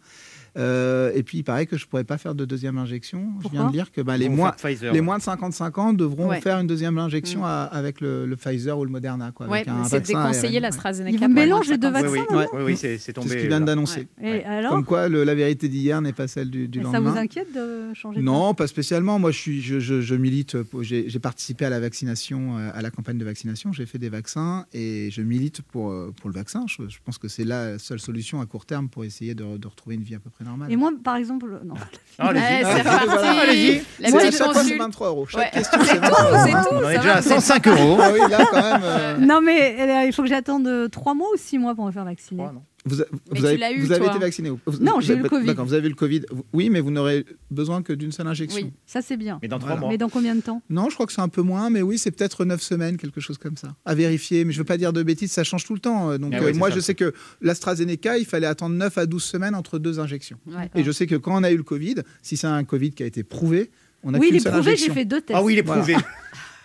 [0.56, 3.32] Euh, et puis il paraît que je pourrais pas faire de deuxième injection.
[3.42, 5.04] je viens de lire que bah, les, moins, Pfizer, les ouais.
[5.04, 6.40] moins de 55 ans devront Ouais.
[6.40, 7.44] faire une deuxième injection Mm.
[7.44, 9.30] à- avec le, le Pfizer ou le Moderna.
[9.32, 11.10] Quoi, Ouais, c'est déconseillé l'AstraZeneca.
[11.14, 11.28] Ils pour
[11.70, 11.92] les deux 50.
[11.92, 13.28] vaccins, Oui, oui, maintenant oui, oui, c'est c'est tombé.
[13.28, 14.08] C'est ce qu'ils viennent d'annoncer.
[14.22, 16.92] Et alors Comme quoi le- la vérité d'hier n'est pas celle du, du Et Ça
[16.92, 17.10] lendemain.
[17.12, 19.18] vous inquiète de changer Non, pas spécialement.
[19.18, 20.62] Moi, je, suis, je, je- je milite.
[20.62, 23.72] pour- J'ai j'ai participé à la vaccination, euh, à la campagne de vaccination.
[23.72, 26.64] J'ai fait des vaccins et je milite pour, euh, pour le vaccin.
[26.68, 29.66] Je, je pense que c'est la seule solution à court terme pour essayer de, de
[29.66, 30.72] retrouver une vie à peu près normale.
[30.72, 31.74] Et moi, par exemple, non.
[32.18, 32.42] Ah, allez-y.
[32.64, 33.06] Ah, c'est reparti.
[33.06, 33.40] voilà.
[33.42, 33.82] Allez-y.
[34.00, 34.78] La petite chaque fois, c'est consulte.
[34.80, 35.26] 23 euros.
[35.26, 35.50] Chaque Ouais.
[35.52, 36.38] question, C'est c'est tout, 23 euros.
[36.44, 36.74] c'est tout.
[36.74, 37.98] On est ça déjà va, à c'est- 105 euros.
[38.00, 38.80] Ah oui, là, quand même.
[38.82, 41.86] euh, Non, mais euh, il faut que j'attende euh, trois mois ou six mois pour
[41.86, 42.42] me faire vacciner.
[42.44, 42.52] A-
[42.96, 44.10] Mais vous avez, tu l'as eu, vous avez toi.
[44.10, 45.46] été vacciné ou- vous- Non, j'ai eu le pas- Covid.
[45.46, 46.22] D'accord, vous avez eu le Covid.
[46.52, 48.66] Oui, mais vous n'aurez besoin que d'une seule injection.
[48.66, 48.72] Oui.
[48.86, 49.38] Ça, c'est bien.
[49.42, 49.80] Mais dans trois Voilà.
[49.80, 49.88] mois.
[49.90, 50.62] Mais dans combien de temps?
[50.70, 53.20] Non, je crois que c'est un peu moins, mais oui, c'est peut-être 9 semaines, quelque
[53.20, 53.74] chose comme ça.
[53.84, 56.10] À vérifier, mais je ne veux pas dire de bêtises, ça change tout le temps.
[56.10, 59.06] euh, Donc, Ah euh, moi, ça, je sais que l'AstraZeneca, il fallait attendre 9 à
[59.06, 60.38] 12 semaines entre deux injections.
[60.46, 60.70] Ouais.
[60.74, 63.02] Et je sais que quand on a eu le Covid, si c'est un Covid qui
[63.02, 63.70] a été prouvé,
[64.02, 65.36] on a Oui, il qu'une est seule prouvé, j'ai fait deux tests.
[65.38, 65.82] Ah oui, il est Voilà.
[65.82, 65.96] prouvé.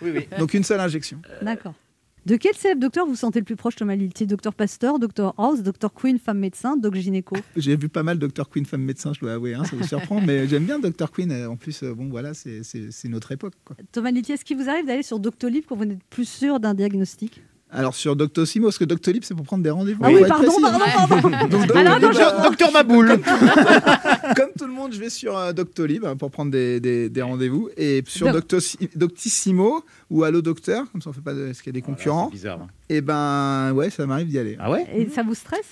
[0.01, 0.27] Oui, oui.
[0.37, 1.21] Donc une seule injection.
[1.41, 1.73] D'accord.
[2.25, 4.25] De quel célèbre docteur vous sentez le plus proche, Thomas Lilti?
[4.25, 7.35] Docteur Pasteur, Docteur House, Docteur Queen, femme médecin, Doc gynéco?
[7.57, 10.21] J'ai vu pas mal Dr Queen, femme médecin, je dois avouer, hein, ça vous surprend,
[10.21, 11.31] mais j'aime bien Dr Queen.
[11.31, 12.61] euh, En plus, euh, bon, voilà, c'est
[13.09, 13.55] notre époque.
[13.65, 13.75] quoi.
[13.91, 16.73] Thomas Lilti, est-ce qu'il vous arrive d'aller sur Doctolib quand vous n'êtes plus sûr d'un
[16.73, 17.41] diagnostic?
[17.73, 20.01] Alors sur Doctissimo, parce que Doctolib, c'est pour prendre des rendez-vous.
[20.03, 21.47] Ah oui, pardon, pardon, pardon.
[21.47, 23.07] Donc, Ah non, Docteur- je- Docteur Maboul.
[24.35, 27.21] Comme tout le monde, je vais sur euh, Doctolib hein, pour prendre des, des- des
[27.21, 27.69] rendez-vous.
[27.77, 28.55] Et sur Doc-
[28.95, 31.47] Doctissimo ou Allo Docteur, comme ça on fait pas de...
[31.47, 32.59] Est-ce qu'il y a des concurrents C'est bizarre.
[32.61, 32.67] hein.
[32.89, 34.55] Et ben ouais, ça m'arrive d'y aller.
[34.59, 34.85] Ah ouais?
[34.95, 35.65] Et ça vous stresse?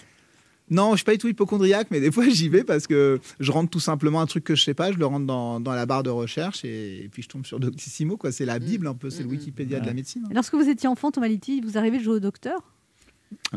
[0.72, 3.51] Non, je suis pas du tout hypochondriaque, mais des fois j'y vais parce que je
[3.51, 5.86] rentre tout simplement un truc que je sais pas, je le rentre dans, dans la
[5.86, 8.15] barre de recherche et, et puis je tombe sur Doctissimo.
[8.17, 8.32] quoi.
[8.32, 10.26] C'est la Bible un peu, c'est le Wikipédia de la médecine.
[10.32, 12.59] Et Lorsque vous étiez enfant, Thomas Lilti, il vous arrivait de jouer au docteur?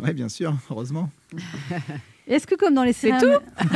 [0.02, 1.10] Ouais, bien sûr, heureusement.
[2.26, 3.20] Est-ce que comme dans les C'est séries...
[3.20, 3.44] tout?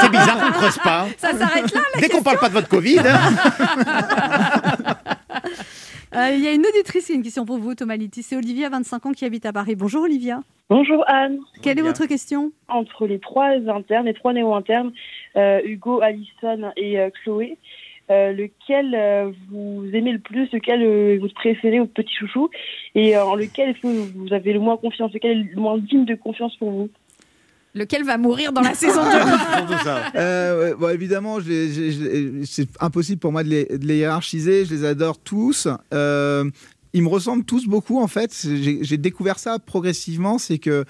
[0.00, 1.06] C'est bizarre qu'on creuse pas.
[1.18, 3.20] Ça s'arrête là, la Dès qu'on parle pas de votre Covid, hein,
[6.16, 8.22] Euh, Il y a une auditrice qui a une question pour vous, Thomas Lilti.
[8.22, 9.74] C'est Olivia, 25 ans, qui habite à Paris.
[9.74, 10.42] Bonjour Olivia.
[10.70, 11.38] Bonjour Anne.
[11.62, 12.52] Quelle est votre question?
[12.68, 14.92] Entre les trois internes, les trois néo-internes,
[15.36, 17.58] euh, Hugo, Alison et euh, Chloé,
[18.10, 22.48] euh, lequel euh, vous aimez le plus, lequel euh, vous préférez au petit chouchou,
[22.94, 25.76] et euh, en lequel est-ce que vous avez le moins confiance, lequel est le moins
[25.78, 26.88] digne de confiance pour vous?
[27.74, 29.10] Lequel va mourir dans la saison 2
[29.56, 30.12] surtout ça.
[30.14, 31.38] Euh, bon, évidemment,
[32.44, 34.64] c'est impossible pour moi de les, de les hiérarchiser.
[34.64, 35.68] Je les adore tous.
[35.92, 36.48] Euh,
[36.92, 38.32] ils me ressemblent tous beaucoup, en fait.
[38.44, 40.38] J'ai j'ai découvert ça progressivement.
[40.38, 40.84] C'est que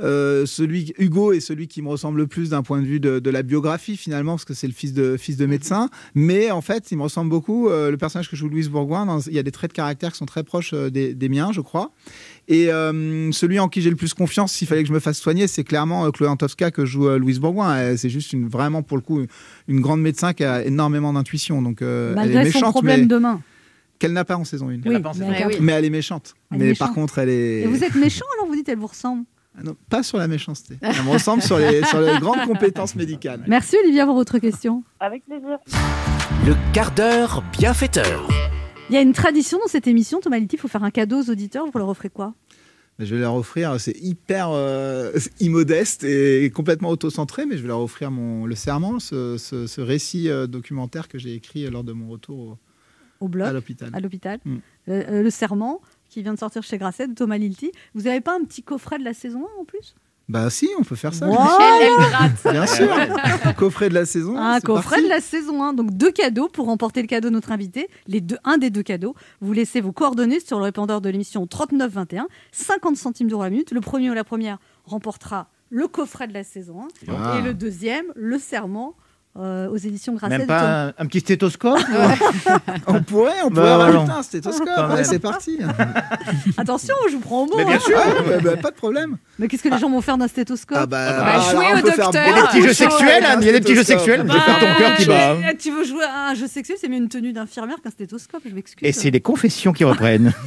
[0.00, 3.18] euh, celui Hugo est celui qui me ressemble le plus d'un point de vue de,
[3.18, 5.90] de la biographie finalement parce que c'est le fils de fils de médecin.
[6.14, 9.20] Mais en fait il me ressemble beaucoup Euh, le personnage que joue Louise Bourgoin dans-
[9.20, 11.52] il y a des traits de caractère qui sont très proches euh, des, des miens
[11.52, 11.90] je crois.
[12.48, 15.18] Et euh, celui en qui j'ai le plus confiance s'il fallait que je me fasse
[15.18, 17.96] soigner c'est clairement euh, Chloé Antowska que joue euh, Louise Bourgoin.
[17.96, 19.20] C'est juste une, vraiment pour le coup
[19.68, 21.60] une grande médecin qui a énormément d'intuition.
[21.62, 23.40] Donc euh, elle Malgré est son méchante problème mais de main.
[23.98, 25.28] qu'elle n'a pas en saison 1 Oui, n'a pas en saison
[25.60, 26.34] mais, elle est méchante.
[26.50, 28.78] Elle est mais par contre elle est Et vous êtes méchant alors vous dites elle
[28.78, 29.24] vous ressemble
[29.56, 30.76] ah non, pas sur la méchanceté.
[30.80, 33.44] Elle me ressemble sur les, sur les grandes compétences médicales.
[33.46, 34.82] Merci Olivia pour votre question.
[35.00, 35.58] Avec plaisir.
[36.46, 38.26] Le quart d'heure bienfaiteur.
[38.88, 41.22] Il y a une tradition dans cette émission, Thomas Lilti, il faut faire un cadeau
[41.22, 41.66] aux auditeurs.
[41.70, 42.34] Vous leur offrez quoi?
[42.98, 47.80] Je vais leur offrir, c'est hyper euh, immodeste et complètement auto-centré, mais je vais leur
[47.80, 51.92] offrir mon, le serment, ce, ce- ce récit euh, documentaire que j'ai écrit lors de
[51.92, 52.58] mon retour au-
[53.20, 53.90] Au bloc à l'hôpital.
[53.94, 54.40] à l'hôpital.
[54.44, 54.56] Mm.
[54.88, 55.80] Le, euh, le serment
[56.12, 57.72] qui vient de sortir chez Grasset, de Thomas Lilti.
[57.94, 59.94] Vous n'avez pas un petit coffret de la saison 1 en plus?
[60.28, 61.26] Bah si, on peut faire ça.
[61.26, 61.36] Wow.
[62.50, 62.88] Bien sûr.
[63.56, 64.36] Coffret de la saison.
[64.36, 65.04] Un coffret parti.
[65.04, 65.72] de la saison 1.
[65.72, 67.88] Donc deux cadeaux pour remporter le cadeau de notre invité.
[68.06, 69.14] Les deux, un des deux cadeaux.
[69.40, 72.28] Vous laissez vos coordonnées sur le répondeur de l'émission 3921.
[72.52, 73.72] 50 centimes d'euros la minute.
[73.72, 76.88] Le premier ou la première remportera le coffret de la saison 1.
[77.08, 77.38] Ah.
[77.38, 78.94] Et le deuxième, le serment
[79.38, 80.38] euh, aux éditions Grasset.
[80.38, 81.78] même pas un, un petit stéthoscope
[82.86, 84.14] On pourrait, on pourrait Bah, rajouter non.
[84.16, 84.90] un stéthoscope.
[84.94, 85.58] Ouais, c'est parti.
[86.58, 87.52] Attention, je vous prends au mot.
[87.56, 87.80] Mais bien hein.
[87.80, 87.96] sûr.
[87.98, 89.16] Ah, bah, bah, pas de problème.
[89.38, 91.82] Mais qu'est-ce que les gens vont faire d'un stéthoscope Ah bah, Bah, alors, jouer au
[91.82, 92.10] docteur.
[92.12, 94.24] Il y a des petits de jeux sexuels, il y a des petits jeux sexuels.
[94.26, 95.36] Je vais faire ton cœur qui bat.
[95.46, 98.42] Ah, Tu veux jouer à un jeu sexuel, c'est mieux une tenue d'infirmière qu'un stéthoscope,
[98.48, 98.86] je m'excuse.
[98.86, 100.32] Et c'est les confessions qui reprennent.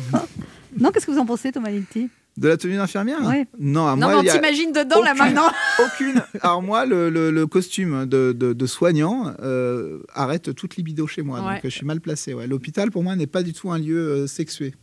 [0.78, 3.48] Non, qu'est-ce que vous en pensez, Thomas Lilti De la tenue d'infirmière Ouais.
[3.58, 5.48] Non, à Non, moi, mais on il y a t'imagine dedans là aucune- maintenant.
[5.86, 6.22] aucune.
[6.42, 11.22] Alors moi, le, le- le costume de, de- de soignant euh, arrête toute libido chez
[11.22, 11.54] moi, Ouais.
[11.54, 12.34] donc je suis mal placé.
[12.34, 12.46] Ouais.
[12.46, 14.74] L'hôpital, pour moi, n'est pas du tout un lieu euh, sexué.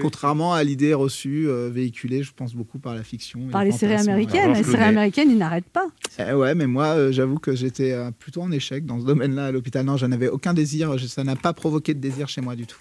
[0.00, 3.40] Contrairement à l'idée reçue, euh, véhiculée, je pense beaucoup par la fiction.
[3.52, 4.52] Par le les séries américaines.
[4.54, 5.86] Les séries américaines, ils n'arrêtent pas.
[6.18, 9.46] Eh ouais, mais moi, euh, j'avoue que j'étais euh, plutôt en échec dans ce domaine-là
[9.46, 9.84] à l'hôpital.
[9.84, 10.96] Non, je n'avais aucun désir.
[10.96, 12.78] je- ça n'a pas provoqué de désir chez moi du tout.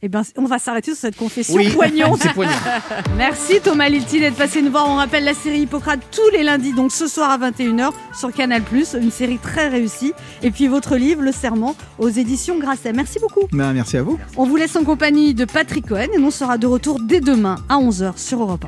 [0.00, 2.18] Eh ben, on va s'arrêter sur cette confession Oui, poignante.
[2.22, 2.52] c'est poignant.
[3.16, 4.88] Merci Thomas Lilti d'être passé nous voir.
[4.88, 8.62] On rappelle la série Hippocrate tous les lundis, donc ce soir à 21h sur Canal+.
[9.00, 10.12] Une série très réussie.
[10.44, 12.92] Et puis votre livre, Le Serment, aux éditions Grasset.
[12.92, 13.48] Merci beaucoup.
[13.50, 14.20] Ben, merci à vous.
[14.36, 17.56] On vous laisse en compagnie de Patrick Cohen et on sera de retour dès demain
[17.68, 18.66] à 11h sur Europe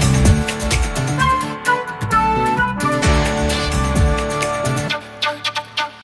[0.00, 0.03] 1.